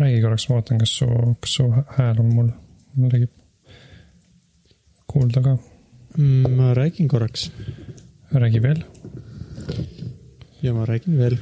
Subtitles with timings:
[0.00, 1.08] räägi korraks, ma vaatan, kas su,
[1.40, 2.52] kas su hääl on mul,
[2.96, 3.32] mul räägib
[5.06, 5.56] kuulda ka,
[6.16, 7.50] Mm, ma räägin korraks
[8.32, 8.84] räägi veel
[10.60, 11.38] ja ma räägin veel.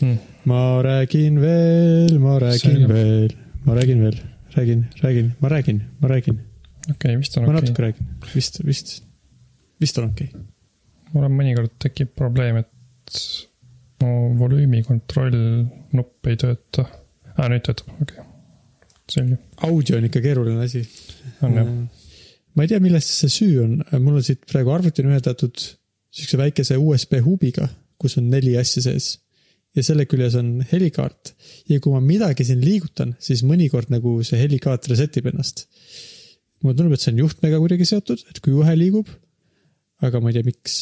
[0.00, 0.18] mm..
[0.42, 4.20] ma räägin veel, ma räägin veel, ma räägin veel,
[4.54, 6.38] räägin, räägin, ma räägin, ma räägin,
[6.82, 7.84] okei okay,, vist on ma okei natuke okay..
[7.84, 9.02] räägin, vist, vist,
[9.80, 10.46] vist on okei okay..
[11.12, 13.20] mul on mõnikord tekib probleem, et
[14.04, 16.86] mu volüümi kontroll nupp ei tööta
[17.36, 17.48] ah,.
[17.52, 18.26] nüüd töötab, okei okay..
[19.12, 20.82] selge, audio on ikka keeruline asi.
[21.46, 21.72] on jah.
[22.56, 25.68] ma ei tea, milles see süü on, mul on siit praegu arvuti on ühendatud
[26.16, 27.68] siukse väikese USB huubiga,
[28.00, 29.16] kus on neli asja sees.
[29.76, 31.34] ja selle küljes on helikaart
[31.68, 35.66] ja kui ma midagi siin liigutan, siis mõnikord nagu see helikaart reset ib ennast.
[36.62, 39.10] mulle tundub, et see on juhtmega kuidagi seotud, et kui juhe liigub,
[40.04, 40.78] aga ma ei tea, miks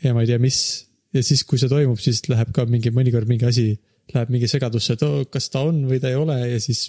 [0.00, 0.60] ja ma ei tea, mis
[1.14, 3.66] ja siis, kui see toimub, siis läheb ka mingi mõnikord mingi asi
[4.14, 6.88] läheb mingi segadusse, et oh, kas ta on või ta ei ole ja siis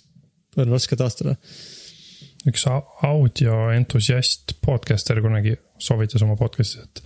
[0.60, 1.36] on raske taastada.
[2.50, 7.04] üks au- audioentusiast podcaster kunagi soovitas oma podcast'is, et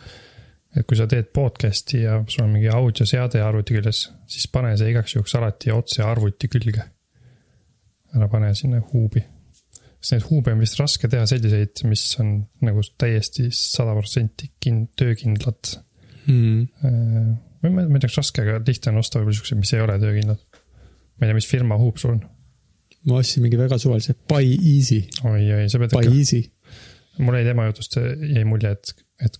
[0.75, 4.89] et kui sa teed podcast'i ja sul on mingi audioseade arvuti küljes, siis pane see
[4.91, 6.83] igaks juhuks alati otse arvuti külge.
[8.15, 9.23] ära pane sinna huubi.
[9.99, 14.87] sest neid huube on vist raske teha selliseid, mis on nagu täiesti sada protsenti kin-,
[14.95, 15.77] töökindlad.
[16.27, 16.67] Mm.
[17.73, 20.41] Ma ei tea, kas raske, aga lihtne on osta võib-olla siukseid, mis ei ole töökindlad.
[21.15, 22.21] ma ei tea, mis firma huub sul on.
[23.09, 26.43] ma ostsin mingi väga suvalise Buy Easy, oi, oi, sa pead Buy ikka, Easy.
[27.21, 28.93] mul jäi tema jutust jäi mulje, et,
[29.27, 29.39] et,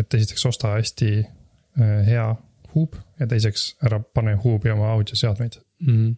[0.00, 2.26] et esiteks osta hästi äh, hea
[2.74, 5.60] huub ja teiseks ära pane huubi oma audioseadmeid.
[5.86, 6.14] Mm.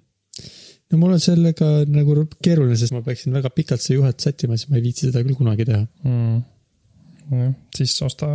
[0.92, 4.70] no mul on sellega nagu keeruline, sest ma peaksin väga pikalt seda juhet sättima, siis
[4.70, 5.86] ma ei viitsi seda küll kunagi teha.
[6.06, 7.54] Mm.
[7.74, 8.28] siis osta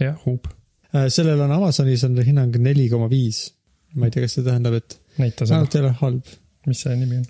[0.00, 0.65] hea huub, Äh,
[1.12, 3.46] sellel on Amazonis on hinnang neli koma viis.
[3.96, 6.36] ma ei tea, kas see tähendab, et ainult ei ole halb.
[6.66, 7.26] mis see nimi on.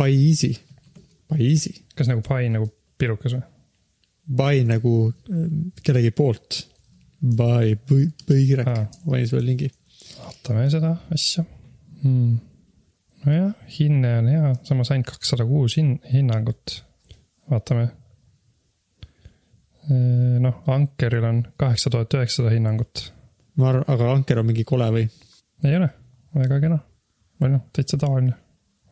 [0.00, 0.16] Buy
[1.46, 3.44] Easy, kas nagu pai nagu pirukas või?
[4.40, 5.46] Buy nagu äh,
[5.84, 6.62] kellegi poolt.
[7.20, 8.86] Buy, põikirek, Aa.
[9.04, 9.68] ma panin sulle lingi.
[10.16, 11.42] vaatame seda asja
[12.02, 12.38] hmm..
[13.26, 16.80] nojah, hinne on hea, samas ainult kakssada kuus hin-, hinnangut.
[17.52, 17.90] vaatame.
[19.90, 23.12] noh, Ankeril on kaheksa tuhat üheksasada hinnangut.
[23.56, 25.06] ma arvan, aga Anker on mingi kole või?
[25.64, 25.88] ei ole,
[26.36, 26.78] väga kena.
[27.42, 28.34] või noh, täitsa tavaline.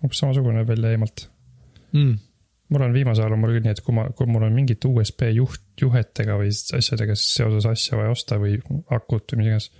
[0.02, 1.28] umbes samasugune välja eemalt.
[1.92, 2.16] mm..
[2.74, 4.88] mul on viimasel ajal on mul küll nii, et kui ma, kui mul on mingit
[4.88, 8.58] USB juht, juhetega või asjadega seoses asja vaja osta või
[8.94, 9.70] akut või mis iganes.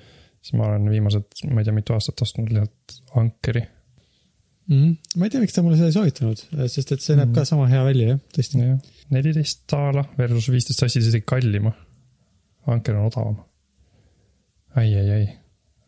[0.43, 3.65] siis ma olen viimased, ma ei tea, mitu aastat ostnud lihtsalt Ankeri
[4.69, 4.95] Mm.
[5.17, 7.71] ma ei tea, miks ta mulle seda ei soovitanud, sest et see näeb ka sama
[7.71, 8.61] hea välja jah, tõesti.
[8.61, 11.73] jah, neliteist daala versus viisteist sassi isegi kallima.
[12.69, 13.39] Anker on odavam
[14.79, 15.27] ai, ai, ai,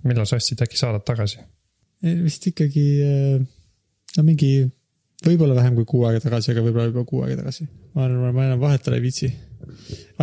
[0.07, 1.41] millal sassid äkki saadad tagasi?
[2.01, 3.41] vist ikkagi äh,
[4.17, 4.65] no mingi,
[5.27, 7.67] võib-olla vähem kui kuu aega tagasi, aga võib-olla juba kuu aega tagasi.
[7.95, 9.29] ma arvan, ma enam vahetada ei viitsi.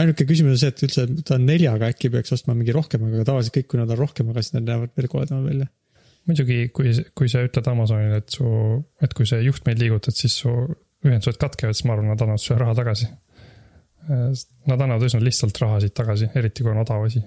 [0.02, 3.28] ainuke küsimus on see, et üldse ta on neljaga, äkki peaks ostma mingi rohkem, aga
[3.30, 5.70] tavaliselt kõik, kui nad on rohkemaga, siis nad näevad veel koledamad välja.
[6.28, 8.50] muidugi, kui, kui sa ütled Amazonile, et su,
[9.04, 10.52] et kui sa juhtmeid liigutad, siis su
[11.06, 13.08] ühendused katkevad, siis ma arvan, nad annavad sulle raha tagasi.
[14.08, 17.24] Nad annavad üsna lihtsalt raha siit tagasi, eriti kui on odav asi.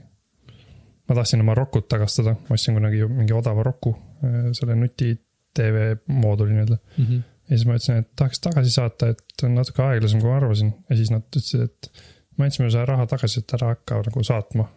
[1.08, 3.96] ma tahtsin oma Rokut tagastada, ma ostsin kunagi mingi odava Roku,
[4.54, 5.10] selle nuti
[5.56, 6.76] tv mooduli nii-öelda.
[7.50, 10.70] ja siis ma ütlesin, et tahaks tagasi saata, et on natuke aeglasem, kui ma arvasin
[10.90, 11.90] ja siis nad ütlesid, et
[12.38, 14.68] me andsime sulle raha tagasi, et ära hakka nagu saatma.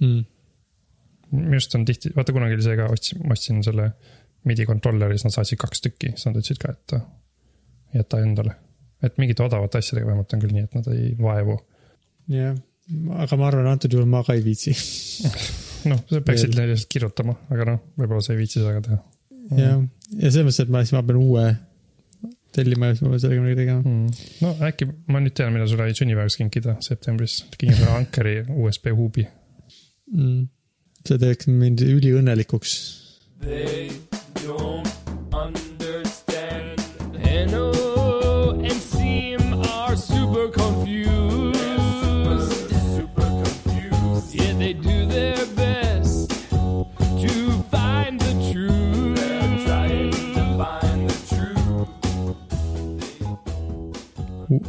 [0.00, 0.24] Mm.
[1.32, 3.90] Minu arust on tihti, vaata kunagi oli see ka, ostsin, ma ostsin selle
[4.46, 7.04] midi kontrolleri, siis nad saatsid kaks tükki, siis nad ütlesid ka, et äh,
[7.98, 8.54] jäta endale.
[9.04, 11.58] et mingite odavate asjadega vähemalt on küll nii, et nad ei vaevu.
[12.32, 12.54] jah,
[13.24, 14.76] aga ma arvan, antud juhul ma ka ei viitsi.
[15.90, 19.02] noh, sa peaksid neile lihtsalt kirjutama, aga noh, võib-olla sa ei viitsi seda teha
[19.54, 19.80] jah,
[20.16, 21.46] ja selles mõttes, et ma siis, ma pean uue
[22.56, 23.82] tellima ja siis ma pean sellega midagi tegema.
[23.84, 24.26] mm..
[24.42, 29.26] no äkki ma nüüd tean, mida sulle sünnipäevaks kinkida septembris, kingin sulle Ankeri USB huubi.
[30.14, 30.46] Mm.
[31.08, 32.72] See teeks mind üliõnnelikuks.
[33.40, 33.92] They
[34.42, 34.88] don't
[35.32, 36.80] understand.
[37.50, 37.70] NO
[38.64, 39.42] and Seam
[39.78, 41.56] are super confused.
[42.96, 44.34] Super confused.
[44.34, 47.34] Yeah, they do their best to
[47.70, 49.16] find the truth.
[49.20, 51.90] They're trying to find the truth.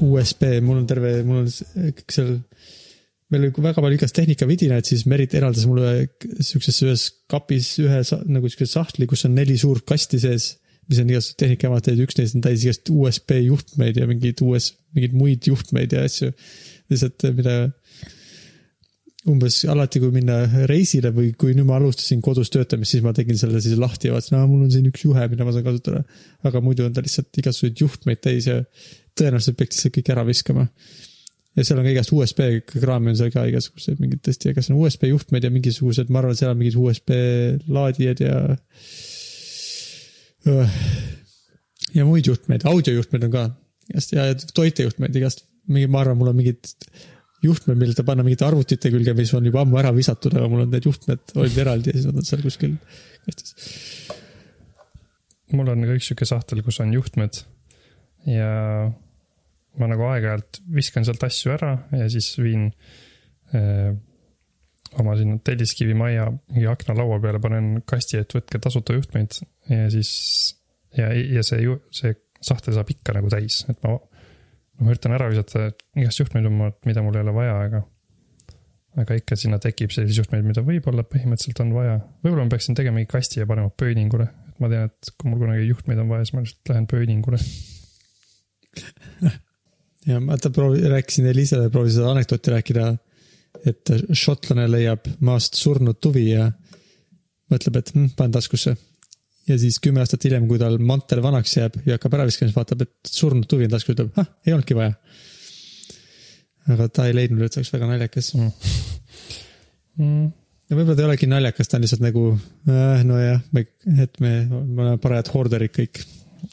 [0.01, 2.33] USB, mul on terve, mul on s- kõik seal,
[3.33, 6.07] meil oli väga palju igast tehnikavidinaid, siis Merit eraldas mulle
[6.39, 7.99] siukses ühes kapis ühe
[8.31, 10.53] nagu siukse sahtli, kus on neli suurt kasti sees,
[10.87, 15.17] mis on tehnikajamad ja üks neist on täis igast USB juhtmeid ja mingeid US, mingeid
[15.17, 16.31] muid juhtmeid ja asju.
[16.87, 17.57] lihtsalt, mida
[19.27, 20.37] umbes alati, kui minna
[20.69, 24.15] reisile või kui nüüd ma alustasin kodus töötamist, siis ma tegin selle siis lahti ja
[24.15, 26.03] vaatasin, aa, mul on siin üks juhe, mida ma saan kasutada.
[26.47, 28.61] aga muidu on ta lihtsalt igasuguseid juhtmeid täis ja
[29.17, 30.67] tõenäoliselt peaks lihtsalt kõik ära viskama.
[31.57, 34.79] Ja seal on ka igast USB kraami on seal ka igasuguseid mingid tõesti, kas on
[34.81, 37.13] USB juhtmed ja mingisugused, ma arvan, seal on mingid USB
[37.73, 38.37] laadijad ja.
[41.97, 43.45] ja muid juhtmeid, audiojuhtmeid on ka
[43.89, 46.69] igast ja toitejuhtmeid igast, mingi, ma arvan, mul on mingid
[47.43, 50.65] juhtmed, mille ta panna mingite arvutite külge, mis on juba ammu ära visatud, aga mul
[50.65, 52.77] on need juhtmed olid eraldi ja siis nad on seal kuskil
[53.25, 53.51] kastis.
[55.57, 57.41] mul on ka üks sihuke sahtel, kus on juhtmed
[58.29, 58.53] ja
[59.77, 62.69] ma nagu aeg-ajalt viskan sealt asju ära ja siis viin
[63.55, 63.91] eh,
[64.97, 69.39] oma sinna telliskivi majja mingi aknalaua peale, panen kasti, et võtke tasuta juhtmeid
[69.69, 70.11] ja siis
[70.97, 73.95] ja, ja see ju see sahtel saab ikka nagu täis, et ma,
[74.79, 76.49] ma üritan ära visata igast juhtmeid,
[76.85, 77.83] mida mul ei ole vaja, aga
[78.97, 81.97] aga ikka sinna tekib selliseid juhtmeid, mida võib-olla põhimõtteliselt on vaja.
[82.25, 85.43] võib-olla ma peaksin tegema mingi kasti ja panema pööningule, et ma tean, et kui mul
[85.43, 87.41] kunagi juhtmeid on vaja, siis ma lihtsalt lähen pööningule.
[90.07, 92.87] ja ma ta proovi-, rääkisin Elisele, proovisin seda anekdooti rääkida,
[93.67, 96.47] et šotlane leiab maast surnud tuvi ja
[97.51, 98.75] mõtleb, et hm, panen taskusse.
[99.47, 102.57] ja siis kümme aastat hiljem, kui tal mantel vanaks jääb ja hakkab ära viskama, siis
[102.57, 104.93] vaatab, et surnud tuvi on taskus, ütleb, ah, ei olnudki vaja.
[106.73, 108.33] aga ta ei leidnud, et see oleks väga naljakas.
[109.97, 110.27] Mm,
[110.67, 113.65] ja võib-olla ta ei olegi naljakas, ta on lihtsalt nagu äh,, nojah, me,
[114.03, 116.03] et me, me oleme parajad hoorderid kõik.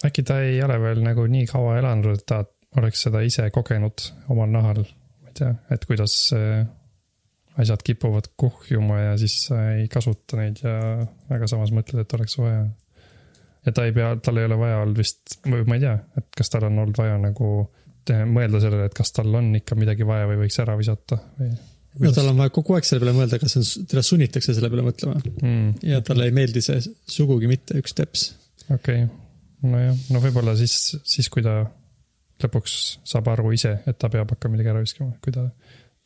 [0.06, 2.44] äkki ta ei ole veel nagu nii kaua elanud, et ta
[2.80, 4.82] oleks seda ise kogenud omal nahal.
[5.22, 6.64] ma ei tea, et kuidas äh,
[7.60, 10.78] asjad kipuvad kuhjuma ja siis sa ei kasuta neid ja
[11.34, 12.64] aga samas mõtled, et oleks vaja.
[13.66, 16.28] ja ta ei pea, tal ei ole vaja olnud vist, või ma ei tea, et
[16.36, 17.52] kas tal on olnud vaja nagu
[18.10, 21.54] mõelda sellele, et kas tal on ikka midagi vaja või võiks ära visata või.
[22.02, 24.88] no tal on vaja kogu aeg selle peale mõelda, kas on, teda sunnitakse selle peale
[24.90, 25.70] mõtlema mm,.
[25.92, 28.26] ja talle ei meeldi see sugugi mitte üks teps.
[28.66, 29.08] okei okay.,
[29.64, 31.62] nojah, no võib-olla siis, siis kui ta
[32.42, 35.46] lõpuks saab aru ise, et ta peab hakkama midagi ära viskama, kui ta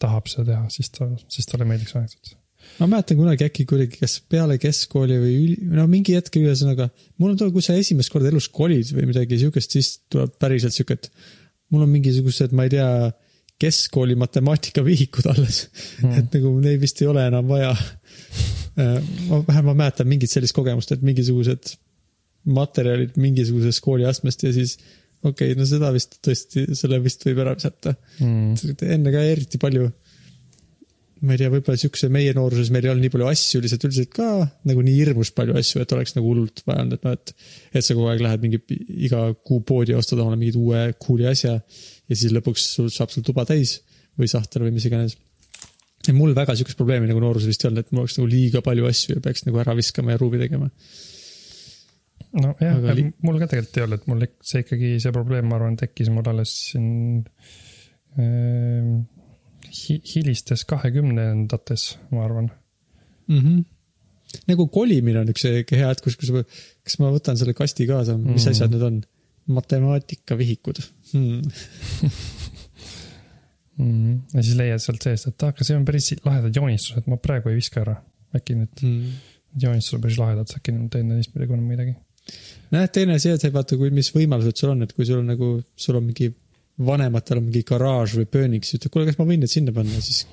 [0.02, 2.34] tahab seda teha, siis ta, siis talle meeldiks anekdoot.
[2.78, 7.32] ma mäletan kunagi äkki kuidagi, kas peale keskkooli või üli, no mingi hetk ühesõnaga, mul
[7.32, 10.98] on too, kui sa esimest korda elus kolid või midagi siukest, siis tuleb päriselt siuke,
[10.98, 11.10] et
[11.72, 12.90] mul on mingisugused, ma ei tea,
[13.58, 15.64] keskkooli matemaatikavihikud alles
[16.02, 17.72] mm., et nagu neid vist ei ole enam vaja.
[18.78, 21.72] ma vähemalt ma mäletan mingit sellist kogemust, et mingisugused
[22.54, 24.76] materjalid mingisugusest kooliastmest ja siis
[25.22, 28.54] okei okay,, no seda vist tõesti, selle vist võib ära visata Mm.
[28.82, 29.90] enne ka eriti palju.
[31.20, 34.12] ma ei tea, võib-olla siukse meie nooruses meil ei olnud nii palju asju, lihtsalt üldiselt
[34.14, 34.28] ka
[34.70, 37.32] nagu nii hirmus palju asju, et oleks nagu hullult vaja olnud, et noh, et.
[37.74, 38.60] et sa kogu aeg lähed mingi
[39.08, 43.10] iga kuu poodi ja ostad omale mingit uue cool'i asja ja siis lõpuks sul saab
[43.10, 43.80] sul tuba täis
[44.18, 45.16] või sahtel või mis iganes.
[46.14, 48.86] mul väga siukest probleemi nagu nooruses vist ei olnud, et mul oleks nagu liiga palju
[48.88, 50.70] asju ja peaks nagu ära viskama ja ruumi tegema.
[52.36, 56.10] Nojah Aga, mul ka tegelikult ei olnud, mul see ikkagi, see probleem, ma arvan, tekkis
[56.12, 56.88] mul alles siin
[58.20, 58.94] äh,
[59.80, 62.50] hi, hilistes kahekümnendates, ma arvan.
[63.28, 63.38] mm.
[63.38, 63.62] -hmm.
[64.50, 66.44] nagu kolimine on üks hea hetk, kus, kus ma,
[66.84, 68.34] kas ma võtan selle kasti kaasa, mis mm.
[68.36, 68.50] -hmm.
[68.50, 69.00] asjad need on?
[69.48, 70.82] matemaatikavihikud
[71.12, 71.40] hmm.
[73.78, 74.24] Mm.
[74.34, 77.60] ja siis leiad sealt seest, et aga see on päris lahedad joonistused, ma praegu ei
[77.60, 77.94] viska ära.
[78.34, 79.12] äkki need Hmm.
[79.54, 81.94] joonistused on päris lahedad, äkki teen teistpidi kunagi midagi.
[82.72, 85.22] nojah, teine asi, et sa ei vaata, kui, mis võimalused sul on, et kui sul
[85.22, 86.30] on nagu, sul on mingi
[86.88, 90.02] vanematel on mingi garaaž või pöönik, siis ütled, kuule, kas ma võin need sinna panna,
[90.04, 90.26] siis,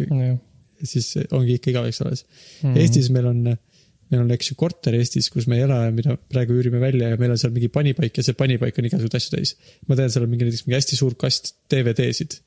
[0.00, 0.38] jah.
[0.82, 2.74] siis ongi ikka igaveks alles mm..
[2.82, 6.16] Eestis meil on, meil on, eks ju, korter Eestis, kus me ei ela ja mida
[6.32, 9.36] praegu üürime välja ja meil on seal mingi panipaik ja see panipaik on igasuguseid asju
[9.36, 9.54] täis.
[9.86, 12.40] ma tean, seal on mingi näiteks mingi hästi suur kast DVD-sid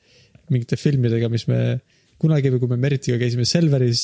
[0.52, 1.62] mingite filmidega, mis me
[2.22, 4.04] kunagi või kui me Meritiga käisime Selveris,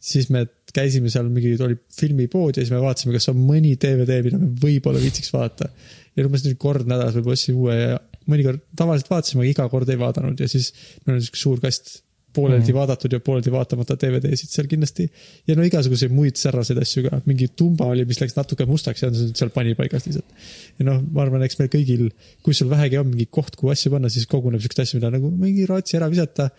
[0.00, 4.20] siis me käisime seal mingi, oli filmipood ja siis me vaatasime, kas on mõni DVD,
[4.24, 5.70] mida me võib-olla viitsiks vaadata.
[6.16, 7.98] ja umbes nüüd kord nädalas võib-olla ostsin uue ja
[8.30, 10.72] mõnikord tavaliselt vaatasime, aga iga kord ei vaadanud ja siis
[11.04, 12.00] meil on sihuke suur kast
[12.34, 12.76] pooleldi mm.
[12.76, 15.06] vaadatud ja pooleldi vaatamata DVD-sid seal kindlasti.
[15.48, 19.10] ja no igasuguseid muid säraseid asju ka, mingi tumba oli, mis läks natuke mustaks ja
[19.10, 20.36] on seal panipaigas lihtsalt.
[20.78, 22.06] ja noh, ma arvan, eks meil kõigil,
[22.46, 25.32] kui sul vähegi on mingi koht, kuhu asju panna, siis koguneb siukseid asju, mida nagu
[25.34, 26.50] mingi raatsi ära visata.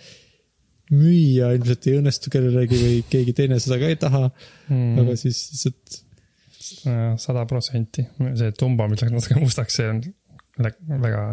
[0.92, 5.44] Müüa ilmselt ei õnnestu kellelegi või keegi teine seda ka ei taha mm., aga siis
[5.52, 6.02] lihtsalt
[7.22, 8.04] sada protsenti,
[8.38, 10.02] see tumba, mis läks natuke mustaks, see on
[11.02, 11.24] väga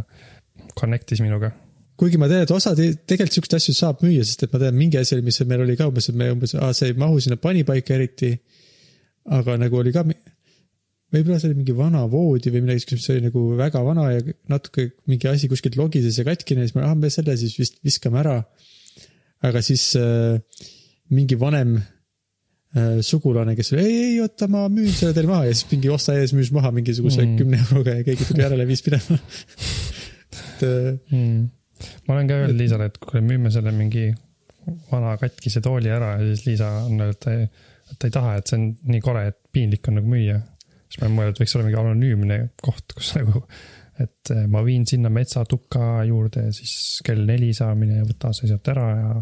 [0.78, 1.52] connect'is minuga.
[1.98, 4.76] kuigi ma tean, et osa te- tegelikult siukseid asju saab müüa, sest et ma tean
[4.78, 7.38] mingi asi oli, mis meil oli ka umbes, et me umbes, see ei mahu sinna
[7.42, 8.36] panipaika eriti.
[9.28, 10.06] aga nagu oli ka,
[11.12, 14.22] võib-olla see oli mingi vana voodi või midagi siukest, mis oli nagu väga vana ja
[14.48, 18.22] natuke mingi asi kuskilt logises ja katkine, siis me, ah me selle siis vist viskame
[18.22, 18.38] ära.
[19.46, 20.38] Aga siis äh,
[21.14, 25.54] mingi vanem äh, sugulane, kes oli ei, ei oota, ma müün selle teile maha ja
[25.54, 27.36] siis mingi osta ees müüs maha mingisuguse Mm.
[27.38, 29.18] kümne euroga ja keegi tuli järele, viis minema.
[30.38, 31.48] et äh, mm..
[32.06, 34.10] ma olen ka öelnud Liisale, et kuule, müüme selle mingi
[34.90, 37.48] vana katkise tooli ära ja siis Liisa on öelnud, et ta ei,
[37.88, 40.40] et ta ei taha, et see on nii kole, et piinlik on nagu müüa.
[40.88, 43.44] siis ma olen mõelnud, et võiks olla mingi anonüümne koht, kus nagu,
[44.02, 48.30] et eh, ma viin sinna metsatuka juurde ja siis kell neli saa mine ja võta
[48.36, 49.16] see sealt ära ja.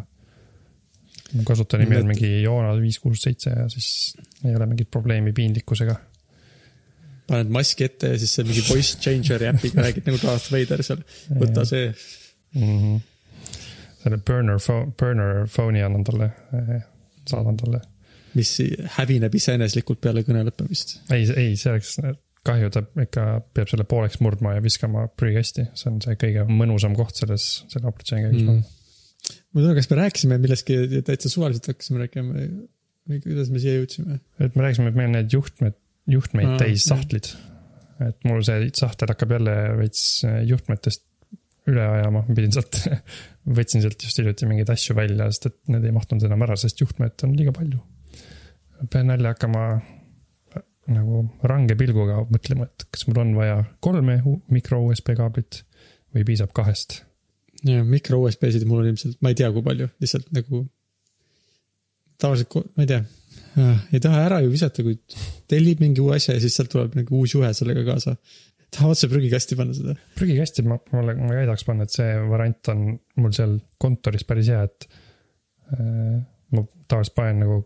[1.37, 3.89] mu kasutajanimi on mingi Joonas viis, kuus, seitse ja siis
[4.45, 5.97] ei ole mingit probleemi piinlikkusega.
[7.27, 11.03] paned maski ette ja siis see mingi voice changer'i äpiga räägid nagu Darth Vader seal,
[11.41, 11.89] võta see.
[12.55, 12.79] mm.
[12.85, 13.01] -hmm.
[14.03, 16.31] selle burner phone, burner phone'i annan talle,
[17.27, 17.81] saadan talle.
[18.37, 18.53] mis
[18.99, 20.99] hävineb iseeneslikult peale kõne lõppemist.
[21.11, 21.97] ei, ei, see oleks
[22.47, 23.27] kahju, ta ikka
[23.57, 27.91] peab selle pooleks murdma ja viskama prügikasti, see on see kõige mõnusam koht selles, selle
[27.93, 28.63] operatsiooni käigus Mm.
[29.53, 30.77] ma ei tea, kas me rääkisime millestki
[31.07, 32.47] täitsa suvaliselt hakkasime rääkima
[33.11, 34.21] või kuidas me siia jõudsime?
[34.39, 35.75] et me rääkisime, et meil on need juhtmed,
[36.11, 37.33] juhtmeid Aa, täis sahtlid.
[38.07, 40.07] et mul see sahtel hakkab jälle veits
[40.53, 41.05] juhtmetest
[41.67, 42.79] üle ajama, ma pidin sealt,
[43.59, 46.79] võtsin sealt just hiljuti mingeid asju välja, sest et need ei mahtunud enam ära, sest
[46.85, 47.81] juhtmeid on liiga palju.
[48.93, 49.65] pean jälle hakkama
[50.93, 54.21] nagu range pilguga mõtlema, et kas mul on vaja kolme
[54.53, 55.63] mikro USB kaablit
[56.15, 57.03] või piisab kahest.
[57.67, 60.65] ja mikro USB-sid mul on ilmselt, ma ei tea, kui palju, lihtsalt nagu
[62.21, 63.01] tavaliselt, ma ei tea,
[63.93, 64.99] ei taha ära ju visata, kui
[65.51, 68.17] tellib mingi uue asja ja siis sealt tuleb nagu uus juhe sellega kaasa.
[68.77, 69.97] taha otse prügikasti panna seda.
[70.19, 72.85] prügikasti ma, mulle, ma väidaks panna, et see variant on
[73.23, 74.89] mul seal kontoris päris hea, et
[75.75, 76.21] äh,
[76.53, 77.63] ma tavaliselt panen nagu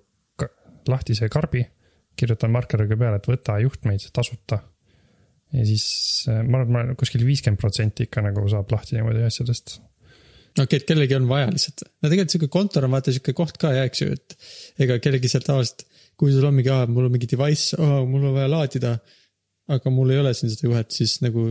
[0.89, 1.65] lahtise karbi,
[2.21, 4.61] kirjutan markeriga peale, et võta juhtmeid tasuta.
[5.57, 5.87] ja siis
[6.31, 9.79] äh, ma arvan, et ma kuskil viiskümmend protsenti ikka nagu saab lahti niimoodi asjadest.
[10.53, 11.87] okei okay,, et kellelgi on vaja lihtsalt.
[11.89, 14.37] no tegelikult sihuke kontor on vaata sihuke koht ka ja eks ju, et
[14.87, 15.87] ega kellelgi sealt tavaliselt,
[16.21, 18.95] kui sul on mingi, mul on mingi device oh,, mul on vaja laadida.
[19.71, 21.47] aga mul ei ole siin seda juhet, siis nagu,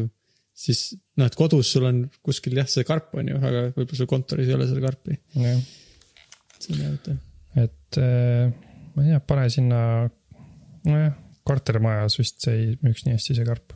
[0.60, 0.86] siis
[1.18, 4.50] noh, et kodus sul on kuskil jah, see karp on ju, aga võib-olla sul kontoris
[4.50, 5.20] ei ole seda karpi.
[5.36, 7.16] see on hea mõte.
[7.64, 8.50] et äh,
[8.96, 9.82] ma ei tea, pane sinna,
[10.88, 11.12] nojah,
[11.48, 13.74] kortermajas vist see ei müüks nii hästi, see karp.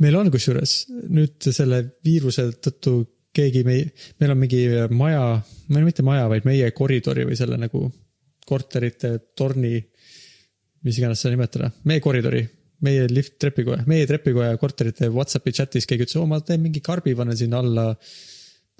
[0.00, 0.74] meil on kusjuures
[1.08, 3.00] nüüd selle viiruse tõttu
[3.36, 4.62] keegi meie, meil on mingi
[4.96, 5.24] maja,
[5.70, 7.84] või mitte maja, vaid meie koridori või selle nagu
[8.46, 9.76] korterite torni,
[10.86, 12.42] mis iganes seda nimetada, meie koridori,
[12.86, 17.14] meie lift trepikoja, meie trepikoja korterite Whatsappi chatis keegi ütles, oo ma teen mingi karbi,
[17.14, 17.86] panen sinna alla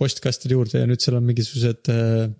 [0.00, 2.30] postkastide juurde ja nüüd seal on mingisugused äh,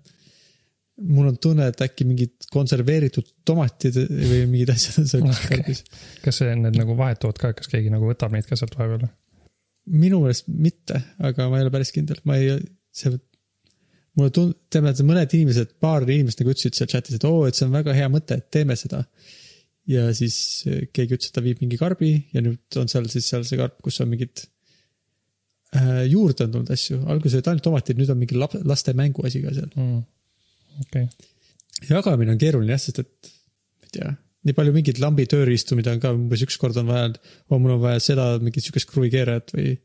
[1.01, 5.57] mul on tunne, et äkki mingid konserveeritud tomatid või mingid asjad on seal kuskil Okei.
[5.57, 5.83] karbis.
[6.25, 9.09] kas see, need nagu vahetuvad ka, kas keegi nagu võtab neid ka sealt vahepeal?
[9.91, 12.55] minu meelest mitte, aga ma ei ole päris kindel, ma ei,
[12.95, 13.15] see.
[14.19, 17.57] mulle tund-, teame, et mõned inimesed, paar inimest nagu ütlesid seal chat'is, et oo, et
[17.57, 19.03] see on väga hea mõte, et teeme seda.
[19.89, 20.35] ja siis
[20.93, 23.79] keegi ütles, et ta viib mingi karbi ja nüüd on seal siis seal see karp,
[23.81, 24.45] kus on mingid
[25.75, 26.05] äh,.
[26.11, 29.55] juurde on tulnud asju, alguses olid ainult tomatid, nüüd on mingi lap-, laste mänguasi ka
[29.57, 29.71] seal.
[29.73, 30.03] Mm.
[30.85, 31.07] okei,
[31.89, 34.11] jagamine on keeruline jah, sest et ma ei tea,
[34.47, 37.11] nii palju mingeid lambi tööriistu, mida on ka umbes ükskord on vaja,
[37.51, 39.75] oo mul on vaja seda mingit sihukest kruvikeerajat või.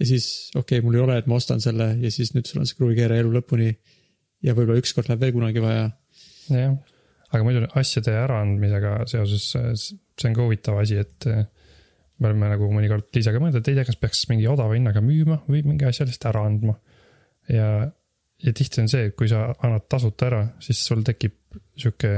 [0.00, 2.62] ja siis okei okay,, mul ei ole, et ma ostan selle ja siis nüüd sul
[2.62, 3.70] on see kruvikeeraja elu lõpuni.
[4.42, 5.88] ja võib-olla ükskord läheb veel kunagi vaja.
[6.50, 6.76] jah,
[7.30, 11.44] aga muidu asjade äraandmisega seoses, see on ka huvitav asi, et eh,
[12.18, 15.40] me oleme nagu mõnikord Liisaga mõelnud, et ei tea, kas peaks mingi odava hinnaga müüma
[15.46, 16.76] või mingi asja lihtsalt ära andma.
[17.50, 17.68] ja,
[18.42, 21.36] ja tihti on see, et kui sa annad tasuta ära, siis sul tekib
[21.78, 22.12] sihuke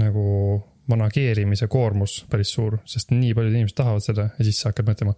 [0.00, 0.26] nagu
[0.90, 5.14] manageerimise koormus päris suur, sest nii paljud inimesed tahavad seda ja siis sa hakkad mõtlema,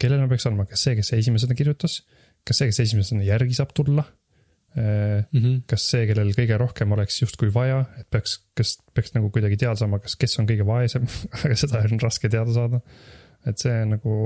[0.00, 2.00] kellele ma peaks andma, kas see, kes esimesena kirjutas,
[2.46, 4.04] kas see, kes esimesena järgi saab tulla
[4.76, 5.40] mm.
[5.40, 5.58] -hmm.
[5.68, 9.76] kas see, kellel kõige rohkem oleks justkui vaja, et peaks, kas peaks nagu kuidagi teada
[9.78, 11.06] saama, kas, kes on kõige vaesem,
[11.42, 12.80] aga seda on raske teada saada.
[13.46, 14.16] et see nagu,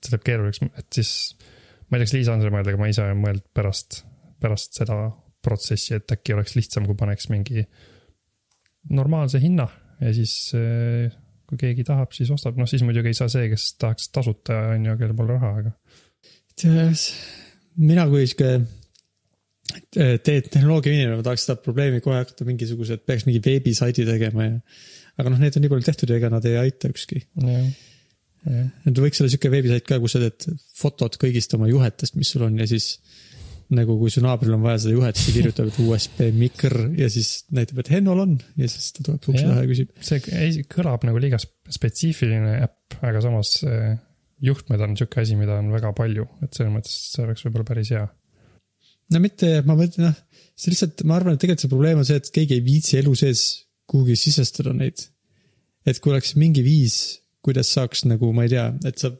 [0.00, 1.12] see teeb keeruliseks, et siis
[1.90, 4.04] ma ei tea, kas Liisa on selle mõelnud, aga ma ise olen mõelnud pärast,
[4.44, 4.98] pärast seda
[5.44, 7.64] protsessi, et äkki oleks lihtsam, kui paneks mingi
[8.92, 9.66] normaalse hinna
[10.00, 11.12] ja siis eh,
[11.48, 14.88] kui keegi tahab, siis ostab, noh siis muidugi ei saa see, kes tahaks tasuta, on
[14.88, 15.74] ju, kellel pole raha, aga
[16.60, 17.04] tead,
[17.84, 18.50] mina kui sihuke
[20.00, 24.60] eh, tehnoloogia inimene, ma tahaks seda probleemi kohe hakata mingisugused, peaks mingi veebisaidi tegema ja.
[25.20, 27.24] aga noh, need on nii palju tehtud ja ega nad ei aita ükski.
[27.44, 27.68] jah.
[28.44, 32.48] et võiks olla sihuke veebisait ka, kus sa teed fotod kõigist oma juhetest, mis sul
[32.48, 32.96] on ja siis
[33.74, 37.08] nagu kui su naabril on vaja seda juhet, siis ta kirjutab, et USB mikr ja
[37.12, 39.94] siis näitab, et Hennol on ja siis ta tuleb ukse taha ja küsib.
[40.04, 43.94] see ei- kõlab nagu liiga sp- spetsiifiline äpp, aga samas eh,
[44.44, 47.90] juhtmed on sihuke asi, mida on väga palju, et selles mõttes see oleks võib-olla päris
[47.94, 48.04] hea.
[49.14, 50.20] no mitte, ma mõtlen, noh,
[50.56, 53.14] see lihtsalt, ma arvan, et tegelikult see probleem on see, et keegi ei viitsi elu
[53.18, 53.44] sees
[53.90, 55.08] kuhugi sisestada neid.
[55.86, 59.10] et kui oleks mingi viis, kuidas saaks nagu, ma ei tea, et sa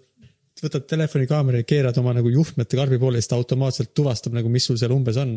[0.63, 4.51] võtad telefoni kaamera ja keerad oma nagu juhtmete karbi poole siis ta automaatselt tuvastab nagu,
[4.53, 5.37] mis sul seal umbes on.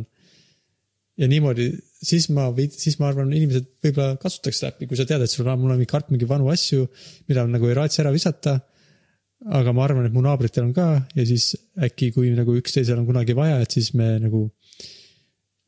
[1.17, 1.71] ja niimoodi,
[2.05, 5.57] siis ma, siis ma arvan, inimesed võib-olla kasutaks äppi, kui sa tead, et sul on,
[5.57, 6.85] mul on mingi karp mingi vanu asju,
[7.29, 8.59] mida nagu ei raatsi ära visata.
[9.53, 13.05] aga ma arvan, et mu naabritel on ka ja siis äkki, kui nagu üksteisel on
[13.05, 14.49] kunagi vaja, et siis me nagu.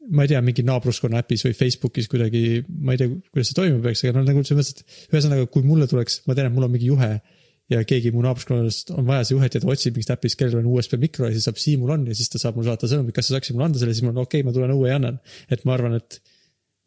[0.10, 3.84] ma ei tea, mingi naabruskonna äpis või Facebookis kuidagi, ma ei tea, kuidas see toimuma
[3.84, 6.66] peaks, aga no nagu selles mõttes, et ühesõnaga, kui mulle tuleks, ma tean, et mul
[6.66, 7.12] on mingi juhe
[7.70, 10.72] ja keegi mu naabruskonnast on vaja see juhet ja ta otsib mingist äpist, kellel on
[10.74, 13.30] USB mikro ja siis saab Siimul on ja siis ta saab mulle saata sõnumi, kas
[13.30, 15.20] sa saaksid mulle anda selle, siis mul on okei okay,, ma tulen õue ja annan.
[15.54, 16.20] et ma arvan, et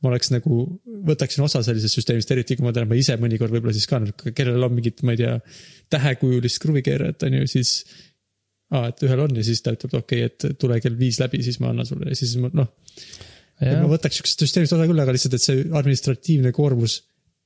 [0.02, 0.62] ma oleks nagu,
[1.06, 4.00] võtaksin osa sellisest süsteemist, eriti kui ma tean, ma ise mõnikord võib-olla siis ka,
[4.34, 5.36] kellel on mingit, ma ei tea,
[5.94, 7.76] tähekujulist kruvikeerajat on ju, siis.
[8.74, 11.42] aa, et ühel on ja siis ta ütleb, okei okay,, et tule kell viis läbi,
[11.46, 12.72] siis ma annan sulle ja siis ma noh.
[13.62, 16.98] ma võtaks siuksest süsteemist osa küll, aga lihtsalt, et see administratiivne koormus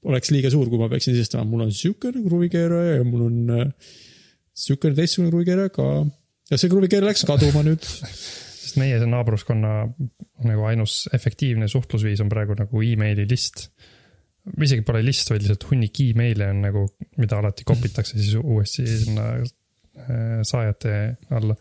[0.07, 3.93] oleks liiga suur, kui ma peaksin sisestama, mul on siukene kruvikeeraja ja mul on äh,
[4.57, 5.89] siukene teistsugune kruvikeeraja ka.
[6.51, 7.87] ja see kruvikeeraja läks kaduma nüüd.
[8.67, 9.75] sest meie see naabruskonna
[10.47, 13.69] nagu ainus efektiivne suhtlusviis on praegu nagu emaili list.
[14.63, 16.87] isegi pole list, vaid lihtsalt hunnik email'e on nagu,
[17.19, 20.95] mida alati kopitakse siis uuesti sinna äh, saajate
[21.35, 21.59] alla.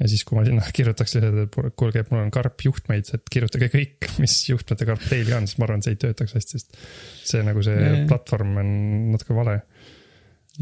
[0.00, 3.70] Ja siis, kui ma sinna kirjutaks lihtsalt, et kuulge, mul on karp juhtmeid, et kirjutage
[3.72, 7.32] kõik, mis juhtmete karp teil on, siis ma arvan, et see ei töötaks hästi, sest
[7.32, 8.04] see nagu see Nee.
[8.10, 8.70] platvorm on
[9.14, 9.58] natuke vale.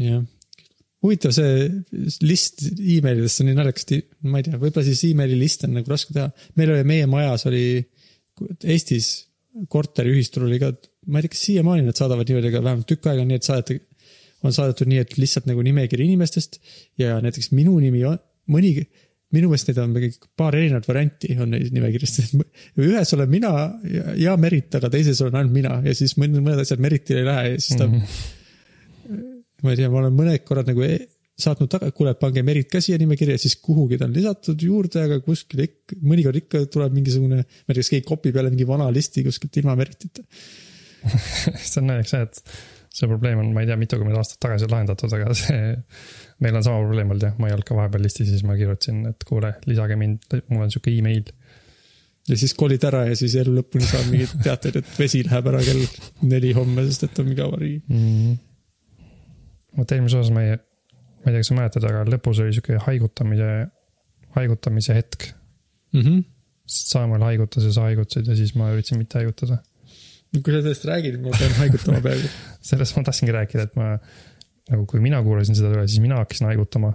[0.01, 0.23] jah.
[1.05, 1.67] huvitav, see
[2.25, 3.87] list emailidest on nii naljakas,
[4.25, 6.31] ma ei tea, võib-olla siis emaili list on nagu raske teha.
[6.59, 7.65] meil oli, meie majas oli
[8.67, 9.29] Eestis
[9.71, 10.73] korteriühistul oli ka,
[11.07, 13.47] ma ei tea, kas siiamaani nad saadavad niimoodi, aga vähemalt tükk aega on nii, et
[13.47, 13.77] saadeti,
[14.45, 16.59] on saadetud nii, et lihtsalt nagu nimekiri inimestest
[16.99, 18.19] ja näiteks minu nimi on,
[18.51, 18.73] mõni,
[19.35, 22.35] minu meelest neid on mingi paar erinevat varianti on neis nimekirjast.
[22.81, 23.51] ühes olen mina
[23.91, 27.29] ja, ja Merit, aga teises olen ainult mina ja siis mõned, mõned asjad Meritile ei
[27.29, 29.35] lähe ja siis ta mm, -hmm.
[29.63, 31.03] ma ei tea, ma olen mõned korrad nagu e-
[31.35, 35.19] saatnud taga, kuule, pange Merit ka siia nimekirja, siis kuhugi ta on lisatud juurde, aga
[35.23, 38.87] kuskil ikka, mõnikord ikka tuleb mingisugune, ma ei tea, kas keegi kopib jälle mingi vana
[38.93, 40.23] listi kuskilt ilma Meritita.
[41.59, 42.55] see on naljakas jah, et
[42.95, 45.73] see probleem on, ma ei tea, mitukümmend aastat tagasi lahendatud, aga see.
[46.43, 49.01] meil on sama probleem olnud jah, ma ei olnud ka vahepeal listis, siis ma kirjutasin,
[49.11, 51.31] et kuule, lisage mind, mul on sihuke email.
[52.29, 55.63] ja siis kolid ära ja siis elu lõpuni saad mingeid teateid, et vesi läheb ära
[55.65, 55.83] kell
[56.31, 57.75] neli homme, sest et on mingi avarii.
[57.87, 58.37] mm.
[59.79, 62.79] vot eelmises osas ma ei, ma ei tea, kas sa mäletad, aga lõpus oli sihuke
[62.87, 63.51] haigutamise,
[64.39, 65.29] haigutamise hetk.
[65.95, 66.23] Mhm.
[66.65, 69.59] Saamäel haigutas ja sa haigutasid ja siis ma üritasin mitte haigutada.
[70.43, 72.29] Kui sa sellest räägid, ma pean haigutama peaaegu.
[72.69, 73.95] sellest ma tahtsingi rääkida, et ma
[74.71, 76.93] nagu, kui mina kuulasin seda üle, siis mina hakkasin haigutama.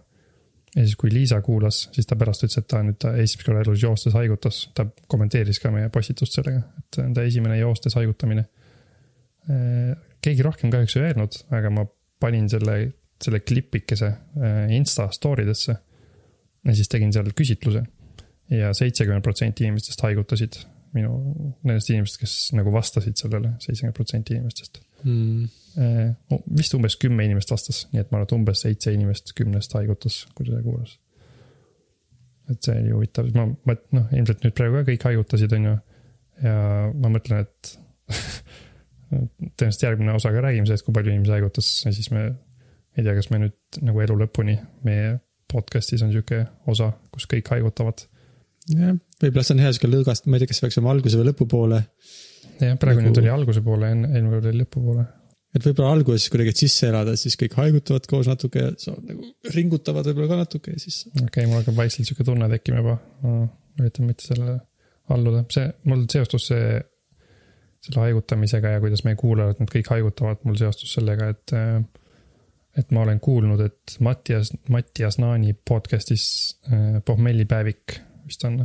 [0.76, 3.64] ja siis, kui Liisa kuulas, siis ta pärast ütles, et ta nüüd ta esimest korda
[3.64, 7.96] elus joostes haigutas, ta kommenteeris ka meie postitust sellega, et see on ta esimene joostes
[7.98, 8.46] haigutamine.
[10.22, 11.86] keegi rohkem kahjuks ei öelnud, aga ma
[12.20, 12.76] panin selle,
[13.22, 15.74] selle klipikese äh, Insta story desse.
[16.64, 17.82] ja siis tegin seal küsitluse
[18.52, 20.58] ja seitsekümmend protsenti inimestest haigutasid
[20.96, 21.16] minu,
[21.62, 25.48] nendest inimestest, kes nagu vastasid sellele, seitsekümmend protsenti inimestest Mm.
[26.56, 30.24] Vist umbes kümme inimest vastas, nii et ma arvan, et umbes seitse inimest kümnest haigutas,
[30.34, 30.98] kui ta kuulas.
[32.50, 35.74] et see oli huvitav, ma, ma noh, ilmselt nüüd praegu ka kõik haigutasid, on ju.
[36.42, 36.54] ja
[36.98, 37.74] ma mõtlen, et
[39.54, 42.26] tõenäoliselt järgmine osa ka räägime sellest, kui palju inimesi haigutas ja siis me.
[42.98, 45.14] ei tea, kas me nüüd nagu elu lõpuni meie
[45.50, 48.02] podcast'is on sihuke osa, kus kõik haigutavad.
[48.74, 51.30] jah, võib-olla see on hea sihuke lõõgast, ma ei tea, kas peaks olema alguse või
[51.30, 51.80] lõpupoole.
[52.60, 55.06] jah, praegu Nagu- nüüd oli alguse poole, enne, eelmine kord oli lõpupoole.
[55.56, 59.54] et võib-olla alguses kuidagi, et sisse elada, siis kõik haigutavad koos natuke ja saavad nagu
[59.56, 61.02] ringutavad võib-olla ka natuke ja siis.
[61.14, 62.98] okei okay,, mul hakkab vaikselt sihuke tunne tekkima juba.
[63.80, 64.60] üritan mitte sellele
[65.10, 66.74] alluda, see, mul seostus see,
[67.80, 71.56] selle haigutamisega ja kuidas meie kuulajad nüüd kõik haigutavad, mul seostus sellega, et.
[72.78, 76.26] et ma olen kuulnud, et Mattias, Mattias Naani podcast'is
[76.70, 77.96] äh, pohmellipäevik
[78.30, 78.62] vist on.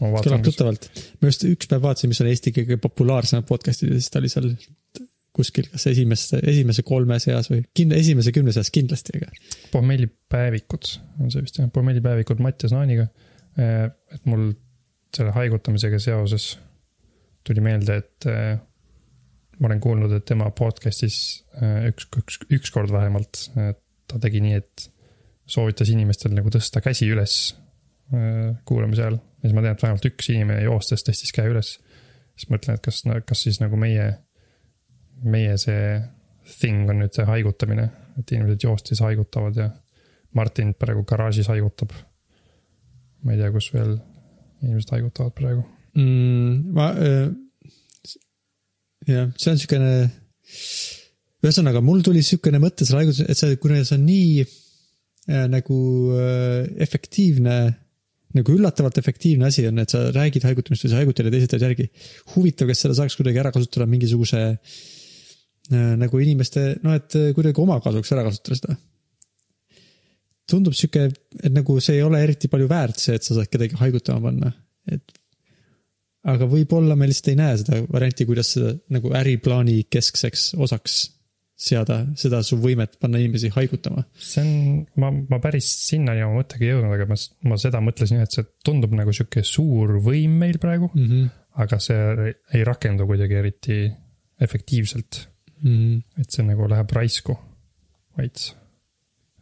[0.00, 0.90] kõlab tuttavalt.
[1.20, 4.30] ma just üks päev vaatasin, mis on Eesti kõige populaarsemad podcast'id ja siis ta oli
[4.32, 4.52] seal
[5.36, 9.30] kuskil kas esimeste, esimese kolme seas või kindla, esimese kümne seas kindlasti, aga.
[9.74, 10.90] pohmellipäevikud
[11.22, 13.06] on see vist jah, pohmellipäevikud Mattias Naaniga.
[13.58, 14.50] et mul
[15.14, 16.52] selle haigutamisega seoses
[17.46, 18.58] tuli meelde, et äh,
[19.58, 21.18] ma olen kuulnud, et tema podcast'is
[21.58, 23.72] äh, üks, üks, ükskord vähemalt äh,
[24.10, 24.86] ta tegi nii, et
[25.50, 27.59] soovitas inimestel nagu tõsta käsi üles äh,
[28.66, 29.18] kuulamise ajal.
[29.20, 31.76] ja siis ma tean, et vähemalt üks inimene joostes tõstis käe üles.
[32.34, 34.08] siis mõtlen, et kas, kas siis nagu meie,
[35.22, 36.00] meie see
[36.58, 39.68] thing on nüüd see haigutamine, et inimesed joostes haigutavad ja
[40.34, 41.92] Martin praegu garaažis haigutab.
[43.22, 43.98] ma ei tea, kus veel
[44.62, 45.64] inimesed haigutavad praegu.
[45.94, 46.72] mm,.
[46.76, 47.28] ma äh,,
[49.08, 49.92] jah, see on siukene,
[51.44, 55.78] ühesõnaga mul tuli siukene mõte selle haiguse, et see, kuna see on nii äh, nagu
[56.16, 57.60] äh, efektiivne,
[58.38, 61.66] nagu üllatavalt efektiivne asi on, et sa räägid haigutamist või sa haigutad ja teised teevad
[61.68, 61.88] järgi.
[62.34, 67.62] huvitav, kas seda saaks kuidagi ära kasutada mingisuguse äh, nagu inimeste, noh, et äh, kuidagi
[67.62, 68.78] oma kasuks ära kasutada seda
[70.50, 71.08] tundub sihuke,
[71.40, 74.52] et nagu see ei ole eriti palju väärt, see, et sa saad kedagi haigutama panna,
[74.90, 75.16] et.
[76.30, 81.00] aga võib-olla me lihtsalt ei näe seda varianti, kuidas seda nagu äriplaani keskseks osaks
[81.60, 84.04] seada, seda su võimet panna inimesi haigutama.
[84.16, 87.18] see on, ma, ma päris sinnani oma mõttega ei jõudnud, aga ma,
[87.50, 91.10] ma seda mõtlesin, et see tundub nagu sihuke suur võim meil praegu, mm.
[91.10, 91.28] -hmm.
[91.64, 93.82] aga see ei rakendu kuidagi eriti
[94.40, 95.26] efektiivselt.
[95.60, 96.20] Mm -hmm.
[96.22, 97.36] et see nagu läheb raisku
[98.16, 98.54] veits.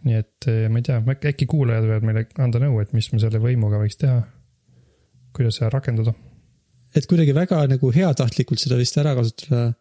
[0.06, 0.98] nii et eh, ma ei tea,
[1.30, 4.22] äkki kuulajad võivad meile anda nõu, et mis me selle võimuga võiks teha.
[5.34, 6.14] kuidas seda rakendada.
[6.96, 9.74] et kuidagi väga nagu heatahtlikult seda vist ära kasutada.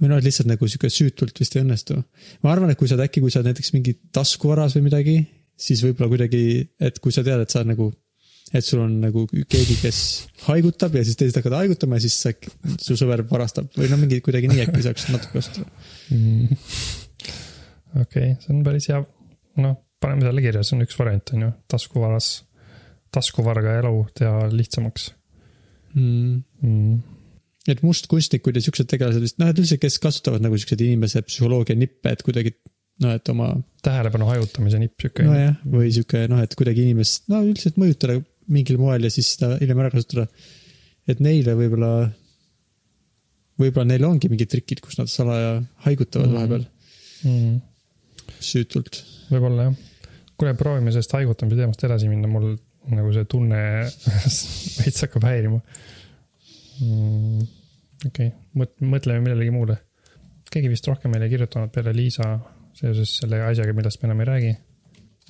[0.00, 1.98] Või noh, et lihtsalt nagu sihuke süütult vist ei õnnestu.
[2.44, 5.16] ma arvan, et kui sa oled äkki, kui sa oled näiteks mingi taskuvaras või midagi,
[5.60, 6.44] siis võib-olla kuidagi,
[6.80, 7.90] et kui sa tead, et sa nagu,
[8.52, 10.00] et sul on nagu keegi, kes
[10.46, 12.34] haigutab ja siis teised hakkavad haigutama ja siis sa,
[12.80, 15.70] su sõber varastab või no mingi kuidagi nii äkki saaks natuke kasutada.
[18.00, 19.04] okei, see on päris hea,
[19.60, 22.34] noh, paneme selle kirja, see on üks variant, on ju, taskuvaras,
[23.14, 25.12] taskuvarga elu teha lihtsamaks
[25.94, 26.42] Mm.
[26.62, 27.02] mm..
[27.68, 31.76] Et mustkunstnikud ja siuksed tegelased vist, noh, et üldse, kes kasutavad nagu siukseid inimese psühholoogia
[31.76, 32.54] nippe, et kuidagi
[33.04, 33.50] noh, et oma
[33.84, 35.24] tähelepanu hajutamise nipp sihuke.
[35.28, 38.18] nojah, või sihuke noh, et kuidagi inimest, no üldiselt mõjutada
[38.50, 40.26] mingil moel ja siis seda hiljem ära kasutada.
[41.08, 41.92] et neile võib-olla,
[43.60, 46.36] võib-olla neil ongi mingid trikid, kus nad salaja haigutavad Mhm.
[46.36, 46.66] vahepeal
[47.24, 47.60] Mm.
[48.40, 49.02] süütult.
[49.30, 49.74] võib-olla jah.
[50.38, 52.54] kuule, proovime sellest haigutamise teemast edasi minna, mul
[52.88, 53.58] nagu see tunne
[54.80, 55.60] veits hakkab häirima
[56.80, 57.46] mm,.
[58.08, 59.76] okei okay., mõtleme millelegi muule.
[60.50, 62.32] keegi vist rohkem meile ei kirjutanud peale Liisa
[62.76, 64.50] seoses selle asjaga, millest me enam ei räägi.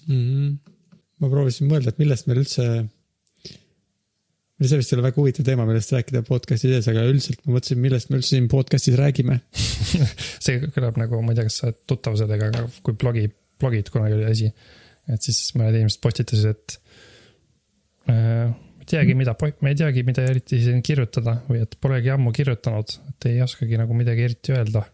[0.07, 0.73] Mm -hmm.
[1.21, 2.67] ma proovisin mõelda, et millest meil üldse,
[4.61, 7.81] see vist ei ole väga huvitav teema, millest rääkida podcast'i sees, aga üldiselt ma mõtlesin,
[7.85, 9.41] millest me üldse siin podcast'is räägime.
[10.45, 13.27] see kõlab nagu, ma ei tea, kas sa oled tuttav sellega, aga kui blogi,
[13.61, 14.51] blogid kunagi oli asi,
[15.09, 16.79] et siis mõned inimesed postitasid, et
[18.13, 18.53] äh,
[18.91, 23.29] teagi, mida, ma ei teagi, mida eriti siin kirjutada või et polegi ammu kirjutanud, et
[23.31, 24.85] ei oskagi nagu midagi eriti öelda.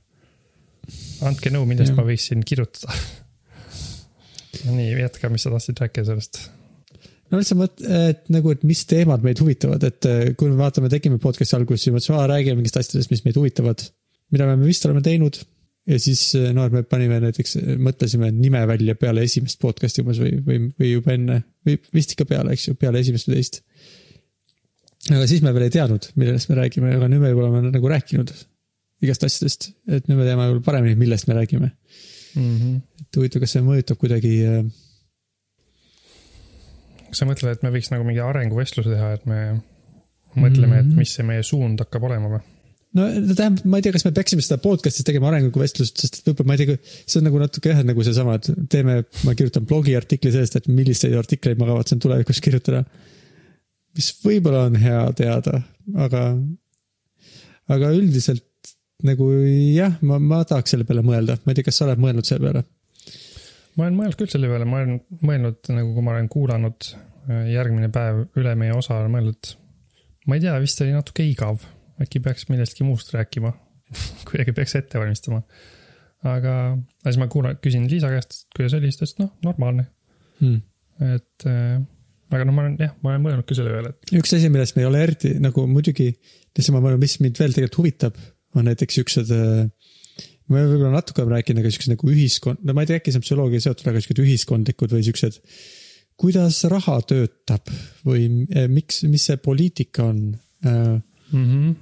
[1.26, 1.98] andke nõu, millest Jah.
[1.98, 2.94] ma võiksin kirjutada.
[4.76, 6.40] nii, jätka, mis sa tahtsid rääkida sellest.
[7.30, 10.92] no lihtsalt mõt-, et nagu, et mis teemad meid huvitavad, et eh, kui me vaatame,
[10.92, 13.88] tegime podcast'i alguses, siis mõtlesime, aa räägime mingist asjadest, mis meid huvitavad.
[14.34, 15.36] mida me vist oleme teinud
[15.86, 20.20] ja siis eh, noh, et me panime näiteks, mõtlesime nime välja peale esimest podcast'i umbes
[20.22, 23.60] või, või, või juba enne või vist ikka peale, eks ju, peale esimest või teist.
[25.12, 27.92] Aga siis me veel ei teadnud, millest me räägime, aga nüüd me juba oleme nagu
[27.92, 28.32] rääkinud
[29.04, 31.70] igast asjadest, et nüüd me teame võib-olla paremini, millest me räägime.
[32.36, 32.80] Mm -hmm.
[33.00, 34.64] et huvitav, kas see mõjutab kuidagi äh,
[37.08, 39.40] kas sa mõtled, et me võiks nagu mingi arenguvestluse teha, et me
[40.36, 40.98] mõtleme, et Mhm.
[41.00, 42.42] mis see meie suund hakkab olema või?
[42.96, 46.48] no tähendab, ma ei tea, kas me peaksime seda podcast'is tegema arenguvestlust, sest et võib-olla
[46.48, 50.32] ma ei tea, see on nagu natuke jah, nagu seesama, et teeme, ma kirjutan blogiartikli
[50.32, 52.84] sellest, et milliseid artikleid ma kavatsen tulevikus kirjutada.
[53.96, 55.60] Mis võib-olla on hea teada,
[56.06, 56.22] aga,
[57.72, 58.44] aga üldiselt
[59.06, 59.28] nagu
[59.74, 62.46] jah, ma, ma tahaks selle peale mõelda, ma ei tea, kas sa oled mõelnud selle
[62.46, 62.64] peale?
[63.76, 67.48] ma olen mõelnud küll selle peale, ma olen mõelnud nagu, kui ma olen kuulanud äh,
[67.52, 69.50] järgmine päev üle meie osa, olen mõelnud,
[70.26, 71.64] ma ei tea, vist oli natuke igav,
[72.00, 73.52] äkki peaks millestki muust rääkima.
[74.26, 75.42] kuidagi peaks ette valmistama.
[76.26, 79.90] aga, aga siis ma kuulan, küsin Liisa käest, kuidas oli, siis ta ütles, noh, normaalne,
[80.36, 80.58] Hmm.
[81.00, 81.78] et äh,
[82.32, 84.76] aga noh, ma olen jah, ma olen mõelnud ka selle peale, et üks asi, millest
[84.76, 86.08] me ei ole eriti nagu muidugi,
[86.56, 88.20] lihtsalt ma mõtlen, mis mind veel tegelikult huvitab,
[88.56, 89.32] on näiteks siuksed.
[90.46, 93.20] me võib-olla natuke oleme rääkinud, aga siuksed nagu ühiskond, no ma ei tea, äkki see
[93.20, 95.40] on psühholoogia seotud, aga siuksed ühiskondlikud või siuksed.
[96.16, 97.70] kuidas raha töötab
[98.06, 100.22] või eh, miks, mis see poliitika on
[100.64, 100.96] äh,?
[101.30, 101.44] mm.
[101.44, 101.74] -hmm.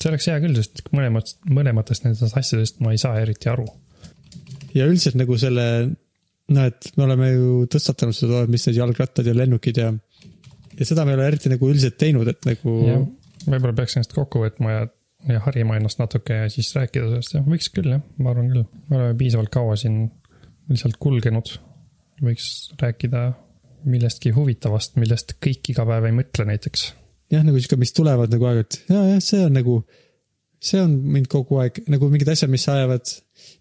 [0.00, 3.66] see oleks hea küll, sest mõlemat, mõlematest nendest asjadest ma ei saa eriti aru.
[4.74, 5.68] ja üldiselt nagu selle,
[6.54, 9.92] noh, et me oleme ju tõstatanud seda, mis need jalgrattad ja lennukid ja,
[10.76, 12.76] ja seda me ei ole eriti nagu üldiselt teinud, et nagu
[13.46, 14.84] võib-olla peaks ennast kokku võtma ja,
[15.30, 18.68] ja harima ennast natuke ja siis rääkida sellest jah, võiks küll jah, ma arvan küll.
[18.90, 20.04] me oleme piisavalt kaua siin
[20.70, 21.52] lihtsalt kulgenud.
[22.24, 22.46] võiks
[22.80, 23.28] rääkida
[23.86, 26.88] millestki huvitavast, millest kõik iga päev ei mõtle näiteks.
[27.34, 29.80] jah, nagu sihuke, mis tulevad nagu aeg-ajalt ja, jah, see on nagu,
[30.62, 33.12] see on mind kogu aeg nagu mingid asjad, mis ajavad,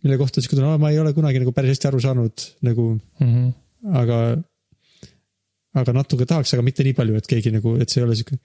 [0.05, 2.87] mille kohta sihuke tunne, ma ei ole kunagi nagu päris hästi aru saanud nagu,
[3.19, 3.51] Mm -hmm.
[4.01, 4.19] aga,
[5.81, 8.39] aga natuke tahaks, aga mitte nii palju, et keegi nagu, et see ei ole sihuke.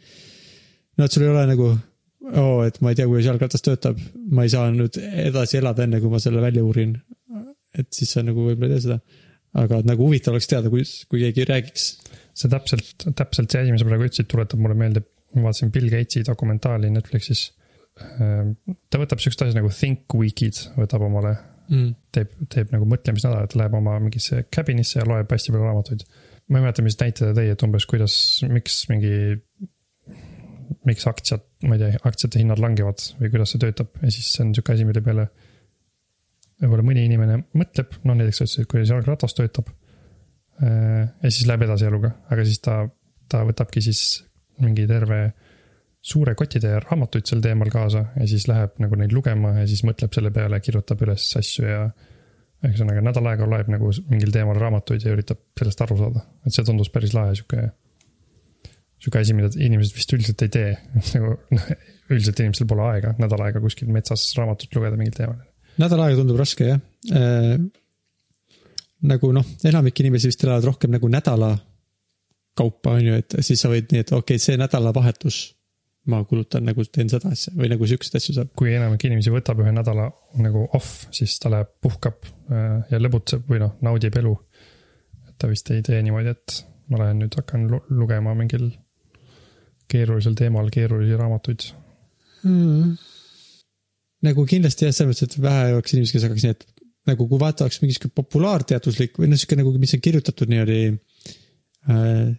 [0.99, 1.71] no et sul ei ole nagu,
[2.43, 3.99] oo, et ma ei tea, kuidas jalgratas töötab,
[4.31, 6.99] ma ei saa nüüd edasi elada, enne kui ma selle välja uurin.
[7.79, 8.99] et siis sa nagu võib-olla ei tee seda.
[9.61, 11.87] aga nagu huvitav oleks teada, kui, kui keegi räägiks.
[12.35, 15.03] see täpselt, täpselt see asi, mis sa praegu ütlesid, tuletab mulle meelde,
[15.35, 17.51] ma vaatasin Bill Gatesi dokumentaali Netflixis.
[17.99, 21.35] Ta võtab siukest asja nagu Think Weekid, võtab omale,
[21.69, 21.93] mm..
[22.15, 26.07] teeb, teeb nagu mõtlemisnädalat, läheb oma mingisse cabin'isse ja loeb hästi palju raamatuid.
[26.49, 28.15] ma ei mäleta, mis näite ta tõi, et umbes kuidas,
[28.51, 29.13] miks mingi,
[30.89, 34.47] miks aktsiad, ma ei tea, aktsiate hinnad langevad või kuidas see töötab ja siis see
[34.47, 35.29] on sihuke asi, mille peale
[36.61, 39.71] võib-olla mõni inimene mõtleb, noh näiteks sa ütlesid, et kuidas jalgratas töötab.
[40.61, 42.83] ja siis läheb edasi eluga, aga siis ta,
[43.33, 44.03] ta võtabki siis
[44.61, 45.31] mingi terve
[46.01, 50.15] suure kotitäie raamatuid sel teemal kaasa ja siis läheb nagu neid lugema ja siis mõtleb
[50.17, 51.83] selle peale, kirjutab üles asju ja
[52.65, 56.65] ühesõnaga nädal aega loeb nagu mingil teemal raamatuid ja üritab sellest aru saada, et see
[56.67, 57.69] tundus päris lahe sihuke.
[59.01, 60.73] sihuke asi, mida inimesed vist üldiselt ei tee,
[61.15, 61.69] nagu noh,
[62.11, 65.39] üldiselt inimestel pole aega nädal aega kuskil metsas raamatut lugeda mingil teemal.
[65.81, 66.81] nädal aega tundub raske jah
[67.13, 67.55] äh,.
[69.13, 71.55] nagu noh, enamik inimesi vist elavad rohkem nagu nädala
[72.57, 75.41] kaupa on ju, et siis sa võid nii, et okei okay,, see nädalavahetus
[76.11, 78.51] ma kulutan nagu teen seda asja või nagu siukseid asju saab.
[78.59, 80.09] kui enamik inimesi võtab ühe nädala
[80.43, 84.35] nagu off, siis ta läheb puhkab äh, ja lõbutseb või noh, naudib elu.
[85.29, 88.69] et ta vist ei tee niimoodi, et ma lähen nüüd hakkan lu- lugema mingil
[89.91, 91.71] keerulisel teemal keerulisi raamatuid.
[92.43, 92.93] mm..
[94.27, 97.41] nagu kindlasti jah, selles mõttes, et vähe oleks inimesi, kes hakkaks nii, et nagu kui
[97.41, 102.31] vaata oleks mingi sihuke populaarteaduslik või noh, sihuke nagu, mis on kirjutatud niimoodi äh,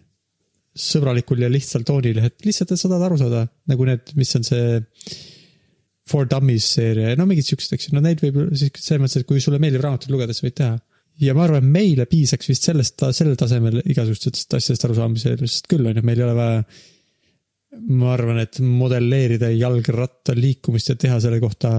[0.72, 4.46] sõbralikul ja lihtsal toonil, et lihtsalt, et sa tahad aru saada, nagu need, mis on
[4.46, 4.80] see
[6.08, 9.28] For Dummies seeria ja no mingid siuksed, eks ju, no neid võib selles mõttes, et
[9.28, 10.78] kui sulle meeldib raamatut lugeda, siis võid teha.
[11.22, 16.04] ja ma arvan, meile piisaks vist sellest, sellel tasemel igasugustest asjadest arusaamisest küll on ju,
[16.08, 16.64] meil ei ole vaja.
[17.92, 21.70] ma arvan, et modelleerida jalgratta liikumist ja teha selle kohta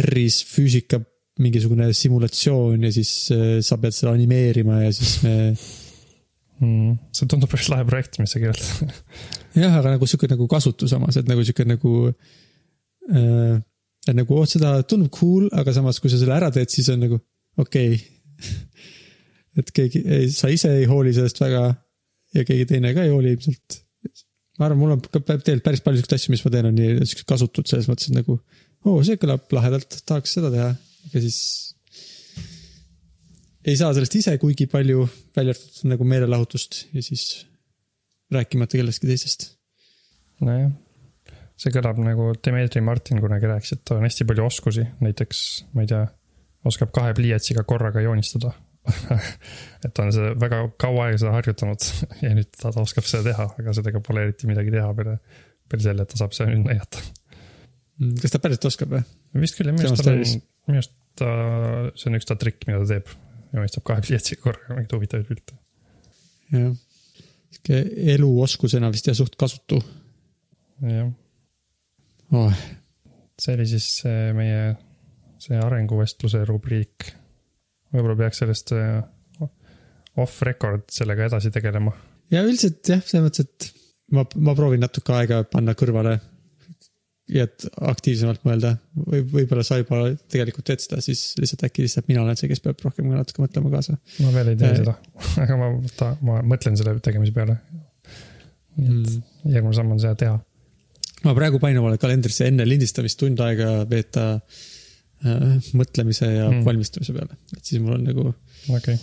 [0.00, 1.02] R-is füüsika
[1.40, 5.36] mingisugune simulatsioon ja siis äh, sa pead seda animeerima ja siis me
[6.60, 8.94] Mm, see tundub päris lahe projekt, mis sa kirjeldad.
[9.56, 11.92] jah, aga nagu sihuke nagu kasutus samas, et nagu sihuke nagu
[13.08, 13.60] äh,.
[14.08, 17.00] et nagu oh, seda tundub cool, aga samas, kui sa selle ära teed, siis on
[17.00, 17.20] nagu
[17.60, 18.50] okei okay.
[19.60, 20.04] et keegi,
[20.36, 21.64] sa ise ei hooli sellest väga
[22.36, 23.80] ja keegi teine ka ei hooli ilmselt.
[24.60, 27.08] ma arvan, mul on ka tegelikult päris palju siukseid asju, mis ma teen, on nii
[27.08, 30.74] siuksed kasutud selles mõttes, et nagu oo oh,, see kõlab lahedalt, tahaks seda teha,
[31.08, 31.40] aga siis
[33.66, 37.46] ei saa sellest ise kuigi palju, välja arvatud nagu meelelahutust ja siis
[38.32, 39.50] rääkimata kellestki teisest
[40.44, 40.70] nojah,
[41.60, 45.44] see kõlab nagu Dmitri Martin kunagi rääkis, et tal on hästi palju oskusi, näiteks
[45.76, 46.02] ma ei tea,
[46.68, 48.54] oskab kahe pliiatsiga korraga joonistada.
[49.84, 51.84] et ta on seda väga kaua aega seda harjutanud
[52.24, 55.18] ja nüüd ta, ta oskab seda teha, aga sellega pole eriti midagi teha peale,
[55.68, 57.02] peale selle, et ta saab seda nüüd näidata.
[58.00, 59.02] Mm, kas ta päriselt oskab või?
[59.42, 61.28] vist küll, minu arust tal on minu arust ta,
[62.00, 63.12] see on üks ta trikk, mida ta teeb.
[63.54, 65.56] Joonistab kahe pliiatsiga korraga mingeid huvitavaid pilte.
[66.54, 66.74] jah.
[67.50, 67.80] sihuke
[68.14, 69.80] eluoskusena vist jah, suht kasutu
[70.86, 71.10] jah,
[72.32, 72.66] oh..
[73.40, 73.88] see oli siis
[74.36, 74.74] meie,
[75.42, 77.10] see arenguvestluse rubriik.
[77.94, 79.00] võib-olla peaks sellest äh,
[80.20, 81.92] off record sellega edasi tegelema.
[82.32, 83.70] ja üldiselt jah, selles mõttes, et
[84.16, 86.18] ma, ma proovin natuke aega panna kõrvale.
[87.30, 92.08] Ja et aktiivsemalt mõelda või võib-olla sa juba tegelikult teed seda, siis lihtsalt äkki lihtsalt
[92.10, 93.96] mina olen see, kes peab rohkem natuke mõtlema kaasa.
[94.24, 94.80] ma veel ei tee Äh.
[94.82, 94.96] seda,
[95.44, 95.70] aga ma,
[96.26, 97.58] ma mõtlen selle tegemise peale.
[98.80, 99.52] nii et Mm.
[99.52, 100.36] järgmine samm on seda teha.
[101.24, 106.62] ma praegu panin omale kalendrisse enne lindistamist tund aega veeta äh, mõtlemise ja mm.
[106.64, 108.98] valmistumise peale, et siis mul on nagu okei okay..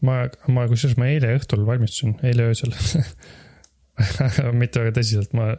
[0.00, 2.74] ma, ma kusjuures ma eile õhtul valmistusin, eile öösel.
[4.60, 5.54] mitte väga tõsiselt, ma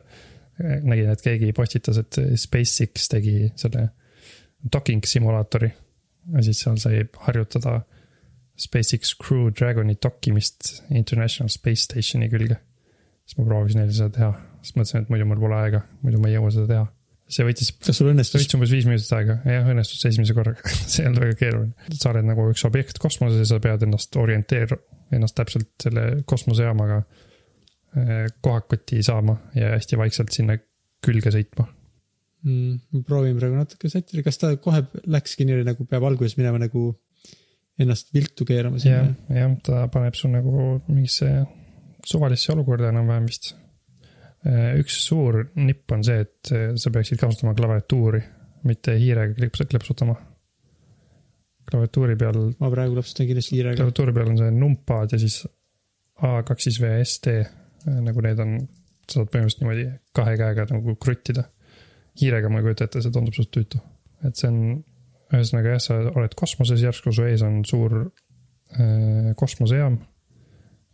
[0.57, 3.89] nägin, et keegi postitas, et SpaceX tegi selle
[4.73, 5.69] docking simulaatori.
[6.33, 7.81] ja siis seal sai harjutada
[8.57, 12.57] SpaceX Crew Dragoni dokkimist International Space Stationi külge.
[13.25, 14.29] siis ma proovisin eile seda teha,
[14.63, 16.85] siis mõtlesin, et muidu mul pole aega, muidu ma ei jõua seda teha.
[17.37, 18.41] see võttis kas sul õnnestus?
[18.41, 21.93] võttis umbes viis minutit aega, jah, õnnestus esimese korraga, see ei olnud väga keeruline.
[21.93, 24.79] sa oled nagu üks objekt kosmoses ja sa pead ennast orienteer-,
[25.13, 27.03] ennast täpselt selle kosmosejaamaga
[27.95, 30.57] eh, kohakoti saama ja hästi vaikselt sinna
[31.05, 31.67] külge sõitma.
[32.43, 32.79] mm,.
[32.93, 36.89] ma proovin praegu natuke sättida, kas ta kohe läkski nii nagu peab alguses minema nagu
[37.79, 41.29] ennast viltu keerama sinna?, jah, ta paneb su nagu mingisse
[42.07, 43.53] suvalisse olukorda enam-vähem vist.
[44.79, 48.21] üks suur nipp on see, et eh, sa peaksid kasutama klaviatuuri,
[48.69, 50.15] mitte hiirega kleps- klepsutama.
[51.67, 53.79] klaviatuuri peal ma praegu lapsutan kindlasti hiirega.
[53.81, 55.41] klaviatuuri peal on see numpad ja siis
[56.17, 57.33] A2 VST
[57.87, 58.57] nagu need on,
[59.07, 61.47] saad põhimõtteliselt niimoodi kahe käega nagu kruttida.
[62.17, 63.79] hiirega ma ei kujuta ette, see tundub suht tüütu.
[64.25, 64.83] et see on,
[65.33, 69.99] ühesõnaga jah, sa oled kosmoses, järsku su ees on suur äh, kosmosejaam.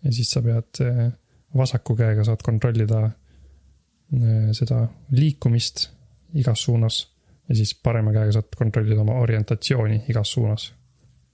[0.04, 1.10] ja siis sa pead äh,
[1.58, 5.90] vasaku käega saad kontrollida äh, seda liikumist
[6.34, 7.08] igas suunas.
[7.50, 10.74] ja siis parema käega saad kontrollida oma orientatsiooni igas suunas.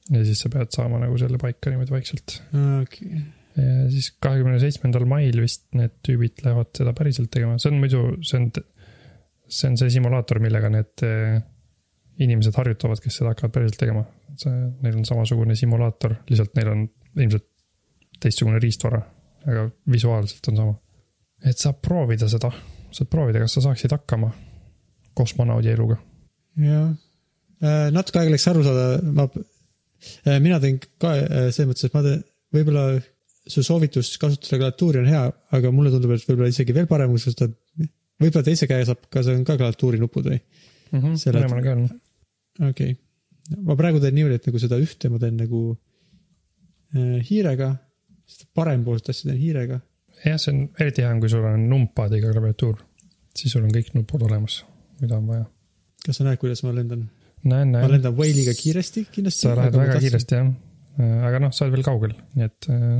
[0.09, 2.39] ja siis sa pead saama nagu selle paika niimoodi vaikselt
[2.83, 3.25] okei,
[3.59, 8.03] ja siis kahekümne seitsmendal mail vist need tüübid lähevad seda päriselt tegema, see on muidu,
[8.25, 8.49] see on,
[9.47, 11.39] see on see simulaator, millega need eh,
[12.23, 14.05] inimesed harjutavad, kes seda hakkavad päriselt tegema.
[14.39, 16.85] see, neil on samasugune simulaator, lihtsalt neil on
[17.19, 17.47] ilmselt
[18.23, 19.01] teistsugune riistvara,
[19.47, 20.77] aga visuaalselt on sama.
[21.45, 22.51] et saab proovida seda,
[22.91, 24.31] saad proovida, kas sa saaksid hakkama
[25.17, 25.99] kosmonaudi eluga.
[26.63, 26.91] jah.
[27.91, 29.27] natuke aega läks aru saada, ma,
[30.39, 32.21] mina teen ka äh, selles mõttes, et ma teen,
[32.55, 32.83] võib-olla
[33.49, 35.25] su soovitus kasutada klaviatuuri on hea,
[35.57, 37.49] aga mulle tundub, et võib-olla isegi veel parem, kui sa seda,
[38.21, 40.39] võib-olla teise käe saab ka, see on ka klaviatuuri nupud või?
[40.89, 41.85] Selle- mõlemal ka on.
[42.69, 42.97] okei okay.,
[43.65, 47.71] ma praegu teen niimoodi, et nagu seda ühte ma teen nagu äh, hiirega,
[48.29, 49.79] seda parempoolset asja teen hiirega.
[50.25, 52.81] jah, see on eriti hea, kui sul on numpadiga klaviatuur,
[53.37, 54.61] siis sul on kõik nupud olemas,
[55.01, 55.47] mida on vaja.
[56.05, 57.07] kas sa näed, kuidas ma lendan?
[57.43, 59.47] näen, ma näen, lendan Whale'iga kiiresti kindlasti.
[59.47, 60.01] sa lähed väga.
[60.03, 60.51] kiiresti jah,
[61.29, 62.99] aga noh, sa oled veel kaugel, nii et äh,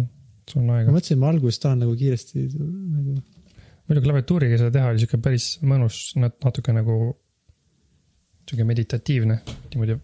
[0.52, 0.94] sul on ma aega.
[0.94, 3.16] mõtlesin, ma alguses tahan nagu kiiresti nagu,
[3.90, 7.00] muidu klaviatuuriga seda teha oli siuke päris mõnus, natuke nagu
[8.50, 9.40] sihuke meditatiivne
[9.74, 9.98] niimoodi.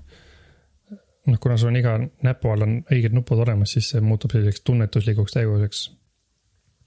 [1.26, 4.66] noh, kuna sul on iga näpu all on õiged nupud olemas, siis see muutub selliseks
[4.68, 5.86] tunnetuslikuks tegevuseks.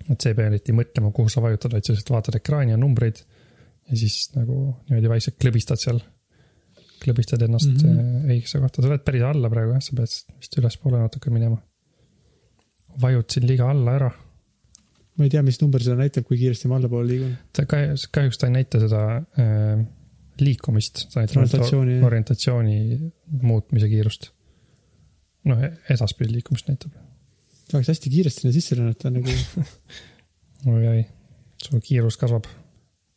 [0.09, 2.81] et sa ei pea eriti mõtlema, kuhu sa vajutad, vaid sa lihtsalt vaatad ekraani ja
[2.81, 3.25] numbreid
[3.89, 6.01] ja siis nagu niimoodi vaikselt klõbistad seal.
[6.99, 7.83] klõbistad ennast mm.
[7.83, 8.31] -hmm.
[8.35, 11.61] õigesse kohta, sa oled päris alla praegu jah, sa pead vist ülespoole natuke minema.
[13.03, 14.11] Vajutasin liiga alla ära
[15.19, 17.33] ma ei tea, mis number seda näitab, kui kiiresti ma allapoole liigun.
[17.57, 19.03] ta kahjuks, ta ei näita seda
[19.43, 19.81] äh,
[20.39, 22.79] liikumist, ta näitab ainult Orientatsiooni,
[23.43, 24.31] muutmise kiirust.
[25.51, 26.95] noh, edaspidi liikumist näitab.
[27.73, 29.35] tahaks hästi kiiresti sinna sisse lennata, nagu
[30.77, 31.03] oi-oi,
[31.65, 32.47] su kiirus kasvab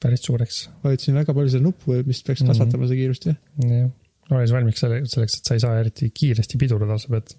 [0.01, 0.63] päris suureks.
[0.81, 3.37] vajutasin väga palju seda nuppu, mis peaks kasvatama seda kiirust, jah.
[3.61, 3.91] jah,
[4.39, 7.35] siis valmis selle, selleks, et sa ei saa eriti kiiresti pidurdada, sa pead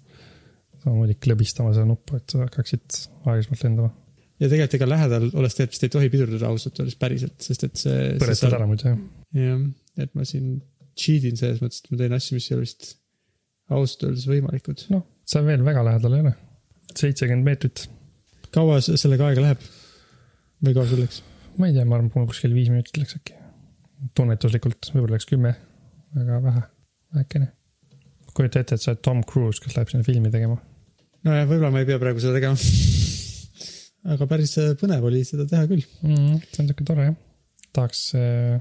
[0.83, 3.93] samamoodi klõbistama seda nuppu, et hakkaksid aeglasemalt lendama.
[4.39, 7.79] ja tegelikult ega lähedal olles tegelikult vist ei tohi pidurdada ausalt öeldes päriselt, sest et
[7.85, 8.11] see.
[8.21, 8.99] põletad ära muidu jah.
[9.39, 9.63] jah,
[10.05, 10.57] et ma siin
[10.99, 12.89] cheat in selles mõttes, et ma teen asju, mis ei ole vist
[13.73, 14.87] ausalt öeldes võimalikud.
[14.93, 16.33] noh, sa veel väga lähedal ei ole.
[16.93, 17.87] seitsekümmend meetrit,
[18.53, 19.69] kaua sellega aega läheb?
[20.63, 21.23] või kaua sul läks?
[21.59, 23.37] ma ei tea, ma arvan, mul kuskil viis minutit läks äkki.
[24.17, 25.55] tunnetuslikult võib-olla läks kümme,
[26.15, 26.67] väga vähe,
[27.15, 27.49] vähekene.
[28.33, 30.57] kujuta ette, et sa oled Tom Cruise, kes läheb sinna filmi tegema.
[31.27, 32.57] nojah, võib-olla ma ei pea praegu seda tegema.
[34.13, 35.85] aga päris äh, põnev oli seda teha küll.
[36.03, 36.41] mm,.
[36.49, 37.19] see on siuke tore jah,
[37.75, 38.57] tahaks äh,,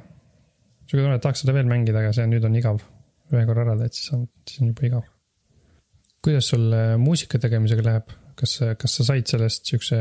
[0.86, 2.82] siuke tore, tahaks seda veel mängida, aga see nüüd on igav.
[3.32, 5.08] ühe korra ära teed, siis on, siis on juba igav.
[6.22, 10.00] kuidas sul äh, muusika tegemisega läheb, kas, kas sa said sellest siukse,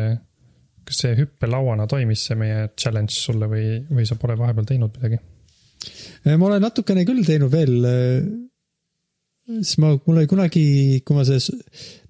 [0.85, 5.21] kas see hüppelauana toimis see meie challenge sulle või, või sa pole vahepeal teinud midagi?
[6.29, 7.77] Ma olen natukene küll teinud veel.
[9.59, 10.63] Siis ma, mul oli kunagi,
[11.05, 11.49] kui ma selles,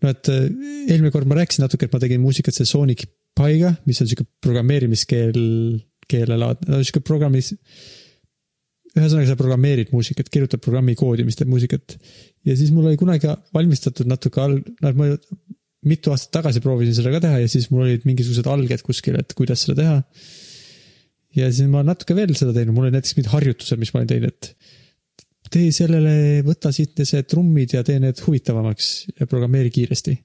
[0.03, 0.47] no et äh,
[0.87, 4.27] eelmine kord ma rääkisin natuke, et ma tegin muusikat selle Sonic Piga, mis on sihuke
[4.43, 5.39] programmeerimiskeel,
[6.11, 7.53] keelelaad, no sihuke programmis.
[8.91, 11.95] ühesõnaga, sa programmeerid muusikat, kirjutad programmi koodi, mis teeb muusikat.
[12.45, 15.13] ja siis mul oli kunagi valmistatud natuke all, noh, ma
[15.87, 19.33] mitu aastat tagasi proovisin seda ka teha ja siis mul olid mingisugused alged kuskil, et
[19.37, 19.95] kuidas seda teha
[21.37, 24.11] ja siis ma natuke veel seda teinud, mul oli näiteks mingid harjutused, mis ma olen
[24.11, 24.60] teinud, et
[25.51, 30.15] tee sellele, võta siit see trummid ja tee need huvitavamaks ja programmeeri kiiresti.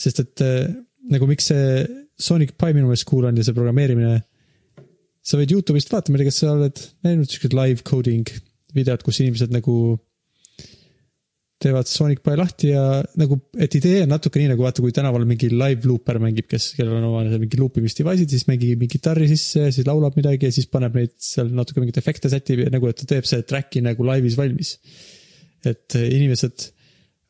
[0.00, 0.68] sest et äh,
[1.10, 1.86] nagu miks see
[2.20, 4.20] Sonic Pi minu meelest cool on ja see programmeerimine.
[5.22, 8.28] sa võid Youtube'ist vaadata, ma ei tea, kas sa oled näinud siukseid live coding
[8.74, 9.74] videot, kus inimesed nagu
[11.60, 12.82] teevad Sonic Pi lahti ja
[13.20, 16.70] nagu, et idee on natuke nii nagu vaata, kui tänaval mingi live looper mängib, kes,
[16.78, 20.56] kellel on oma mingi loopimist device'id, siis mängib mingi kitarri sisse, siis laulab midagi ja
[20.56, 23.84] siis paneb neid seal natuke mingeid efekte sätib ja nagu, et ta teeb selle track'i
[23.84, 24.78] nagu laivis valmis.
[25.68, 26.70] et inimesed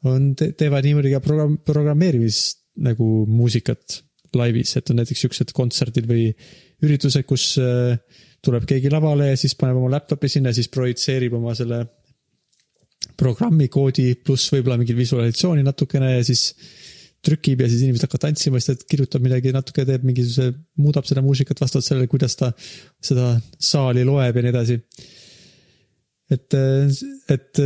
[0.07, 2.41] on, teevad niimoodi ka program-, programmeerimis
[2.87, 4.01] nagu muusikat
[4.39, 6.29] laivis, et on näiteks siuksed kontserdid või
[6.87, 7.99] üritused, kus äh,
[8.45, 11.83] tuleb keegi lavale ja siis paneb oma laptop'i sinna, siis projitseerib oma selle
[13.21, 16.49] programmi koodi pluss võib-olla mingit visualisatsiooni natukene ja siis
[17.25, 21.21] trükib ja siis inimesed hakkavad tantsima, siis ta kirjutab midagi natuke, teeb mingisuguse, muudab seda
[21.25, 22.49] muusikat vastavalt sellele, kuidas ta
[23.05, 24.79] seda saali loeb ja nii edasi.
[26.33, 26.57] et,
[27.35, 27.63] et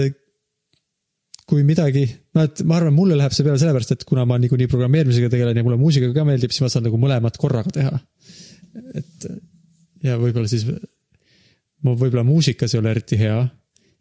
[1.45, 4.71] kui midagi no et ma arvan, mulle läheb see peale sellepärast, et kuna ma niikuinii
[4.73, 7.99] programmeerimisega tegelen ja mulle muusika ka meeldib, siis ma saan nagu mõlemat korraga teha.
[8.99, 9.29] et
[10.05, 10.67] ja võib-olla siis,
[11.85, 13.45] ma võib-olla muusikas ei ole eriti hea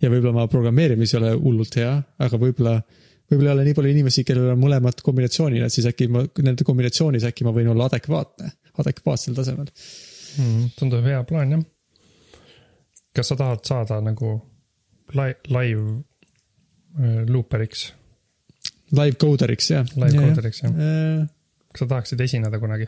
[0.04, 1.93] ja võib-olla ma programmeerimis ei ole hullult hea,
[2.26, 2.78] aga võib-olla,
[3.32, 6.68] võib-olla ei ole nii palju inimesi, kellel on mõlemad kombinatsioonina, et siis äkki ma nende
[6.68, 8.51] kombinatsioonis äkki ma võin olla adekvaatne,
[8.84, 9.70] adekvaatsel tasemel.
[10.38, 10.74] mm,.
[10.80, 11.66] tundub hea plaan jah.
[13.16, 14.36] kas sa tahad saada nagu
[15.18, 15.99] li-, live
[16.99, 17.91] äh, looperiks,
[18.93, 19.88] Live coderiks jah.
[19.97, 20.76] live coderiks jah?
[20.78, 21.24] jah.
[21.74, 22.86] kas sa tahaksid esineda kunagi?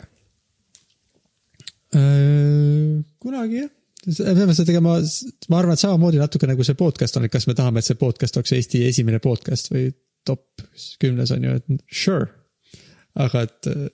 [1.96, 3.72] Äh, kunagi jah,
[4.06, 4.96] peame seda tegema,
[5.50, 8.00] ma arvan, et samamoodi natuke nagu see podcast on, et kas me tahame, et see
[8.00, 9.90] podcast oleks Eesti esimene podcast või
[10.26, 10.66] top
[11.02, 12.28] kümnes on ju, et sure.
[13.22, 13.88] aga et äh,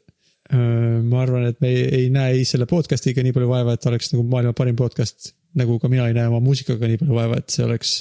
[0.52, 4.12] ma arvan, et me ei, ei näe ei selle podcast'iga nii palju vaeva, et oleks
[4.16, 5.34] nagu maailma parim podcast.
[5.56, 7.96] nagu ka mina ei näe oma muusikaga nii palju vaeva, et see oleks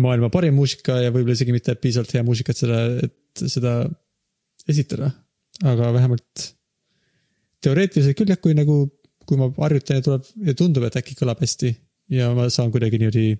[0.00, 3.72] maailma parim muusika ja võib-olla isegi mitte piisavalt hea muusika, et seda, et seda
[4.68, 5.10] esitada.
[5.66, 6.44] aga vähemalt
[7.64, 8.84] teoreetiliselt küll jah, kui nagu,
[9.28, 11.74] kui ma harjutan ja tuleb ja tundub, et äkki kõlab hästi
[12.14, 13.36] ja ma saan kuidagi niimoodi,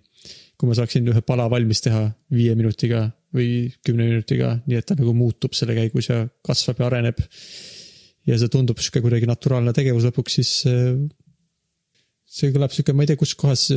[0.58, 4.96] kui ma saaksin ühe pala valmis teha viie minutiga või kümne minutiga, nii et ta
[4.98, 7.20] nagu muutub selle käigus ja kasvab ja areneb.
[8.28, 10.96] ja see tundub sihuke kuidagi naturaalne tegevus lõpuks, siis äh,
[12.28, 13.68] see kõlab sihuke, ma ei tea, kus kohas.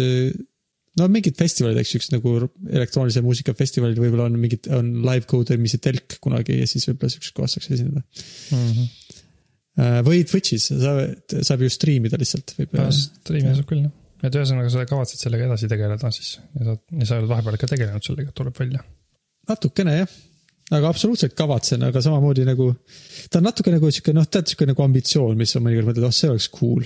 [0.99, 2.35] no mingid festivalid, eks ju, üks nagu
[2.67, 7.13] elektroonilise muusika festivalid võib-olla on mingid, on live code imise telk kunagi ja siis võib-olla
[7.13, 8.03] sihukeses kohas saaks esineda.
[8.51, 9.20] Mm -hmm.
[10.05, 12.73] Või Twitch'is, saab, saab ju striimida lihtsalt võib.
[12.95, 13.91] striimi saab küll jah.
[14.27, 17.69] et ühesõnaga sa kavatsed sellega edasi tegeleda siis ja sa, ja sa oled vahepeal ka
[17.71, 18.83] tegelenud sellega, tuleb välja.
[19.49, 20.11] natukene jah,
[20.77, 22.69] aga absoluutselt kavatsen, aga samamoodi nagu.
[23.31, 26.15] ta on natuke nagu sihuke noh, tead sihuke nagu ambitsioon, mis on mõnikord mõtled, oh
[26.15, 26.83] see oleks cool.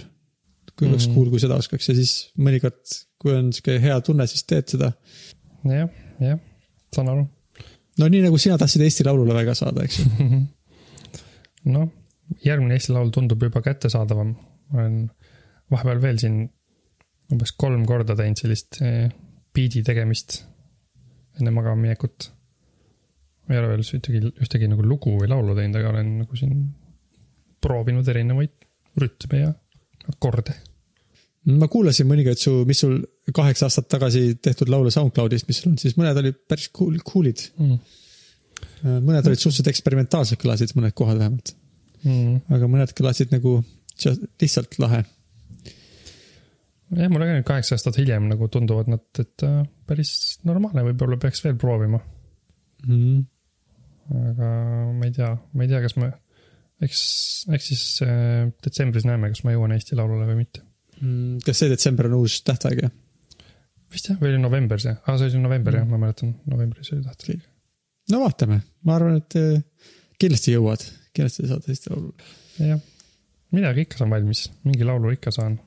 [0.75, 1.13] kui oleks Mhm.
[1.15, 2.81] cool, kui seda oskaks ja siis mõnikord,
[3.21, 4.93] kui on sihuke hea tunne, siis teed seda.
[5.65, 5.89] jah,
[6.21, 6.39] jah,
[6.93, 7.27] saan aru.
[7.99, 10.05] no nii nagu sina tahtsid Eesti Laulule väga saada, eks ju.
[11.75, 11.89] noh,
[12.45, 14.35] järgmine Eesti Laul tundub juba kättesaadavam.
[14.73, 15.09] olen
[15.71, 16.39] vahepeal veel siin
[17.31, 19.09] umbes kolm korda teinud sellist eh,
[19.55, 20.43] biidi tegemist
[21.39, 22.29] enne magama minekut.
[23.45, 26.55] ma ei ole veel ühtegi, ühtegi nagu lugu või laulu teinud, aga olen nagu siin
[27.61, 28.55] proovinud erinevaid
[29.01, 29.51] rütme ja
[30.13, 30.55] akorde.
[31.59, 32.97] ma kuulasin mõningaid su, mis sul
[33.35, 37.43] kaheksa aastat tagasi tehtud laule SoundCloudist, mis sul on, siis mõned olid päris cool, cool'id.
[37.61, 37.77] Mm.
[39.05, 41.53] mõned olid suhteliselt eksperimentaalsed, kõlasid mõned kohad vähemalt,
[42.05, 42.41] Mm.
[42.53, 43.57] aga mõned kõlasid nagu
[43.97, 45.03] just- lihtsalt lahe
[46.93, 50.11] jah, mulle ka nüüd kaheksa aastat hiljem nagu tunduvad nad, et äh, päris
[50.47, 52.01] normaalne, võib-olla peaks veel proovima.
[52.85, 53.23] mm..
[54.29, 54.51] aga
[54.93, 56.11] ma ei tea, ma ei tea, kas me,
[56.85, 57.01] eks,
[57.57, 60.61] eks siis äh, detsembris näeme, kas ma jõuan Eesti Laulule või mitte.
[61.01, 62.93] Mm, kas see detsember on uus tähtaeg jah?
[63.91, 67.03] vist jah, või oli november see, aa see oli november jah, ma mäletan, novembris oli
[67.05, 67.41] tähtaeg.
[68.11, 69.89] no vaatame, ma arvan, et eh,
[70.21, 70.85] kindlasti jõuad,
[71.15, 72.31] kindlasti saad Eesti Laulule.
[72.59, 72.81] jah,
[73.55, 75.59] midagi ikka saan valmis, mingi laulu ikka saan.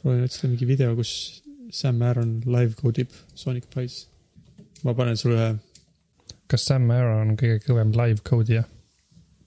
[0.00, 4.06] proovin otsida mingi video, kus Sam Aaron live code ib Sonic Pies.
[4.84, 5.52] ma panen sulle ühe,
[6.50, 8.68] kas Sam Aaron on kõige kõvem live code'i jah?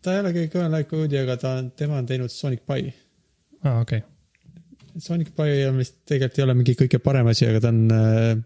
[0.03, 2.93] ta ei ole kõige kõvem live code'i, aga ta on, tema on teinud Sonic Pie.
[3.63, 7.63] aa, okei okay., Sonic Pie on vist tegelikult ei ole mingi kõige parem asi, aga
[7.63, 8.45] ta on äh,.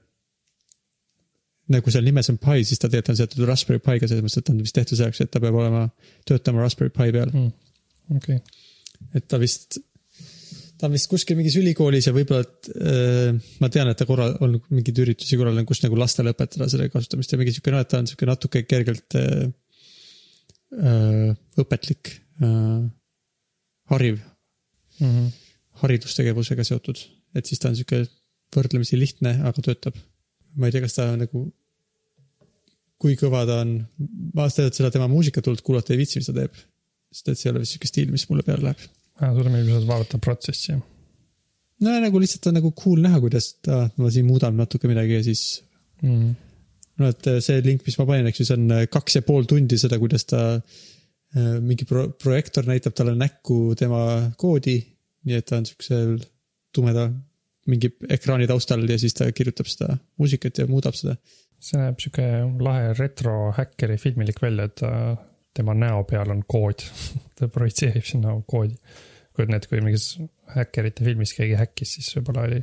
[1.72, 4.48] Nagu seal nimes on Pi, siis ta tegelikult on seotud Raspberry Pi'ga selles mõttes, et
[4.48, 5.88] ta on vist tehtud selleks, et ta peab olema,
[6.28, 7.32] töötama Raspberry Pi peal.
[8.18, 8.40] okei,
[9.16, 9.80] et ta vist,
[10.78, 14.34] ta on vist kuskil mingis ülikoolis ja võib-olla, et äh, ma tean, et ta korra-,
[14.44, 17.92] on mingeid üritusi korraldanud, kus nagu lastele õpetada selle kasutamist ja mingi sihuke noh, et
[17.94, 19.48] ta on sihuke natuke kergelt äh,
[20.82, 21.32] äh,
[21.64, 22.84] õpetlik äh,,
[23.94, 24.20] hariv,
[25.02, 25.32] Mhm.
[25.82, 27.00] haridustegevusega seotud,
[27.36, 28.04] et siis ta on sihuke
[28.54, 29.98] võrdlemisi lihtne, aga töötab.
[30.60, 31.46] Ma ei tea, kas ta nagu,
[33.02, 33.76] kui kõva ta on,
[34.36, 36.56] ma aastaid seda tema muusikat hullult kuulata ei viitsi, mis ta teeb.
[37.14, 38.90] sest et see ei ole vist sihuke stiil, mis mulle peale läheb.
[39.20, 40.80] sulle meeldib lihtsalt vaadata protsessi
[41.84, 45.26] no nagu lihtsalt on nagu cool näha, kuidas ta, ma siin muudan natuke midagi ja
[45.26, 45.44] siis.
[46.04, 46.34] Mm.
[47.00, 49.26] no et äh, see link, mis ma panin, eks ju, see on äh, kaks ja
[49.26, 54.04] pool tundi seda, kuidas ta äh, mingi pro projektor näitab talle näkku tema
[54.40, 54.78] koodi.
[55.24, 56.18] nii et ta on siuksel
[56.76, 57.08] tumeda
[57.70, 61.16] mingi ekraani taustal ja siis ta kirjutab seda muusikat ja muudab seda.
[61.64, 62.26] see näeb sihuke
[62.60, 64.92] lahe retro häkkeri filmilik välja, et ta,
[65.56, 66.84] tema näo peal on kood.
[67.40, 68.76] ta projitseerib sinna koodi.
[69.34, 70.08] kujutad ette, kui mingis
[70.54, 72.60] häkkerite filmis keegi häkkis, siis võib-olla oli,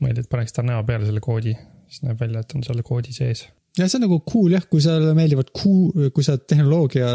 [0.00, 1.56] mõeldi, et paneks ta näo peale selle koodi,
[1.90, 3.48] siis näeb välja, et on seal koodi sees.
[3.76, 7.10] ja see on nagu cool jah, kui sulle meeldivad cool, kui sa oled tehnoloogia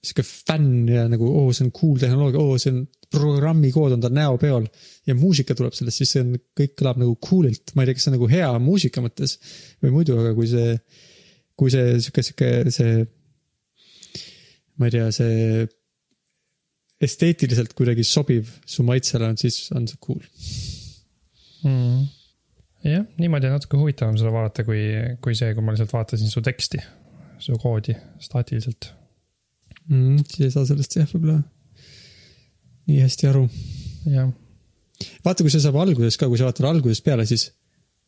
[0.00, 3.72] sihuke fänn ja nagu oo oh,, see on cool tehnoloogia, oo oh, see on programmi
[3.74, 4.66] kood on ta näo peal
[5.08, 8.06] ja muusika tuleb sellest, siis see on, kõik kõlab nagu cool'ilt, ma ei tea, kas
[8.06, 9.36] see on nagu hea muusika mõttes
[9.82, 10.76] või muidu, aga kui see,
[11.58, 13.02] kui see sihuke, sihuke see,
[14.78, 15.66] ma ei tea, see
[17.00, 20.22] esteetiliselt kuidagi sobiv su maitsele on, siis on see cool.
[21.66, 22.08] mm..
[22.86, 24.84] jah, niimoodi on natuke huvitavam seda vaadata, kui,
[25.24, 26.82] kui see, kui ma lihtsalt vaatasin su teksti,
[27.42, 28.92] su koodi staatiliselt.
[29.88, 30.20] mm,.
[30.28, 31.40] siis ei saa sellest jah, võib-olla
[32.90, 33.46] nii hästi aru.
[34.10, 34.28] jah,
[35.24, 37.48] vaata, kui see saab alguses ka, kui sa vaatad algusest peale, siis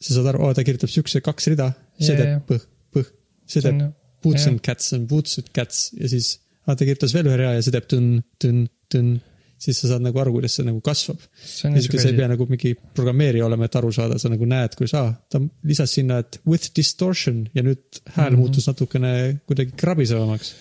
[0.03, 1.73] sa saad aru, ta kirjutab siukse kaks rida,
[2.03, 2.63] see teeb põh,
[2.95, 3.11] põh,
[3.49, 3.83] see teeb
[4.23, 7.53] boots and cats on boots and cats ja siis ah, ta kirjutas veel ühe rea
[7.57, 9.15] ja see teeb tõnn, tõnn, tõnn.
[9.63, 11.23] siis sa saad nagu aru, kuidas see nagu kasvab.
[11.47, 15.13] sa ei pea nagu mingi programmeerija olema, et aru saada, sa nagu näed, kuidas aa,
[15.31, 18.37] ta lisas sinna, et with distortion ja nüüd hääl mm.
[18.37, 18.39] -hmm.
[18.41, 19.13] muutus natukene
[19.47, 20.55] kuidagi krabisevamaks.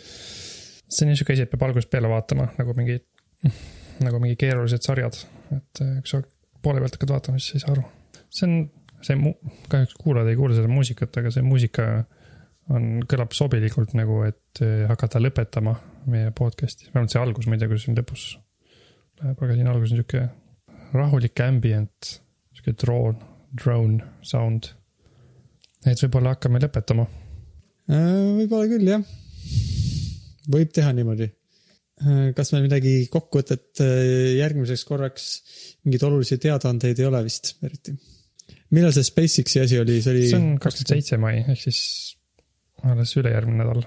[0.92, 3.00] see on niisugune asi, et peab algusest peale vaatama nagu mingi,
[4.06, 5.18] nagu mingi keerulised sarjad,
[5.56, 6.22] et eh, kui sa
[6.62, 7.86] poole pealt hakkad vaatama, siis ei saa aru.
[8.32, 8.58] see on,
[9.06, 9.38] see mu-,
[9.72, 11.88] kahjuks kuulajad ei kuule seda muusikat, aga see muusika
[12.72, 15.76] on, kõlab sobilikult nagu, et eh, hakata lõpetama
[16.12, 18.28] meie podcast'i, vähemalt see algus, ma ei tea, kuidas siin lõpus
[19.22, 20.24] läheb, aga siin alguses on sihuke
[20.98, 22.14] rahulik ambient,
[22.56, 23.18] sihuke drone,
[23.58, 24.72] drone sound.
[25.86, 27.08] et võib-olla hakkame lõpetama.
[27.90, 29.06] Äh, võib-olla küll, jah.
[30.52, 31.32] võib teha niimoodi.
[32.38, 35.28] Kas meil midagi kokkuvõtet äh, järgmiseks korraks,
[35.86, 37.96] mingeid olulisi teadaandeid ei ole vist eriti?
[38.72, 40.28] millal see SpaceXi asi oli, see oli?
[40.30, 41.82] see on kakskümmend seitse mai ehk siis
[42.88, 43.84] alles ülejärgmine nädal.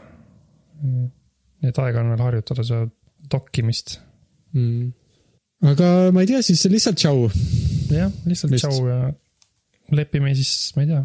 [0.84, 2.86] nii et aega on veel harjutada seda
[3.32, 3.96] dokkimist.
[4.54, 4.92] mm..
[5.72, 7.28] aga ma ei tea, siis lihtsalt tšau.
[7.94, 8.68] jah, lihtsalt Vist.
[8.68, 9.00] tšau ja
[9.94, 11.02] lepime siis, ma ei tea,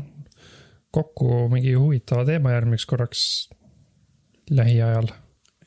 [0.94, 3.24] kokku mingi huvitava teema järgmiseks korraks
[4.50, 5.10] lähiajal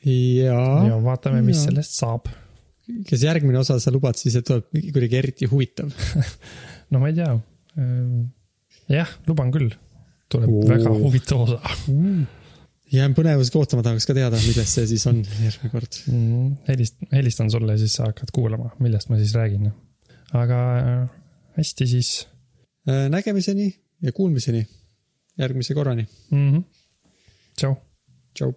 [0.05, 1.69] ja ja vaatame, mis jaa.
[1.69, 2.29] sellest saab.
[3.09, 5.91] kas järgmine osa sa lubad siis, et tuleb mingi kuidagi eriti huvitav?
[6.91, 7.33] no ma ei tea.
[8.91, 9.71] jah, luban küll,
[10.31, 10.65] tuleb Oo.
[10.69, 11.61] Väga huvitav osa
[12.93, 16.03] jään põnevusega ootama, tahaks ka teada, millest see siis on järgmine kord.
[16.11, 16.51] mm,.
[16.67, 19.71] helist-, helistan sulle ja siis sa hakkad kuulama, millest ma siis räägin.
[20.37, 21.01] aga äh,
[21.57, 22.13] hästi siis
[22.83, 24.67] Äh, nägemiseni ja kuulmiseni
[25.37, 26.07] järgmise korrani.
[26.31, 26.51] mm.
[26.51, 26.63] -hmm.
[27.55, 27.75] tšau.
[28.33, 28.53] tšau.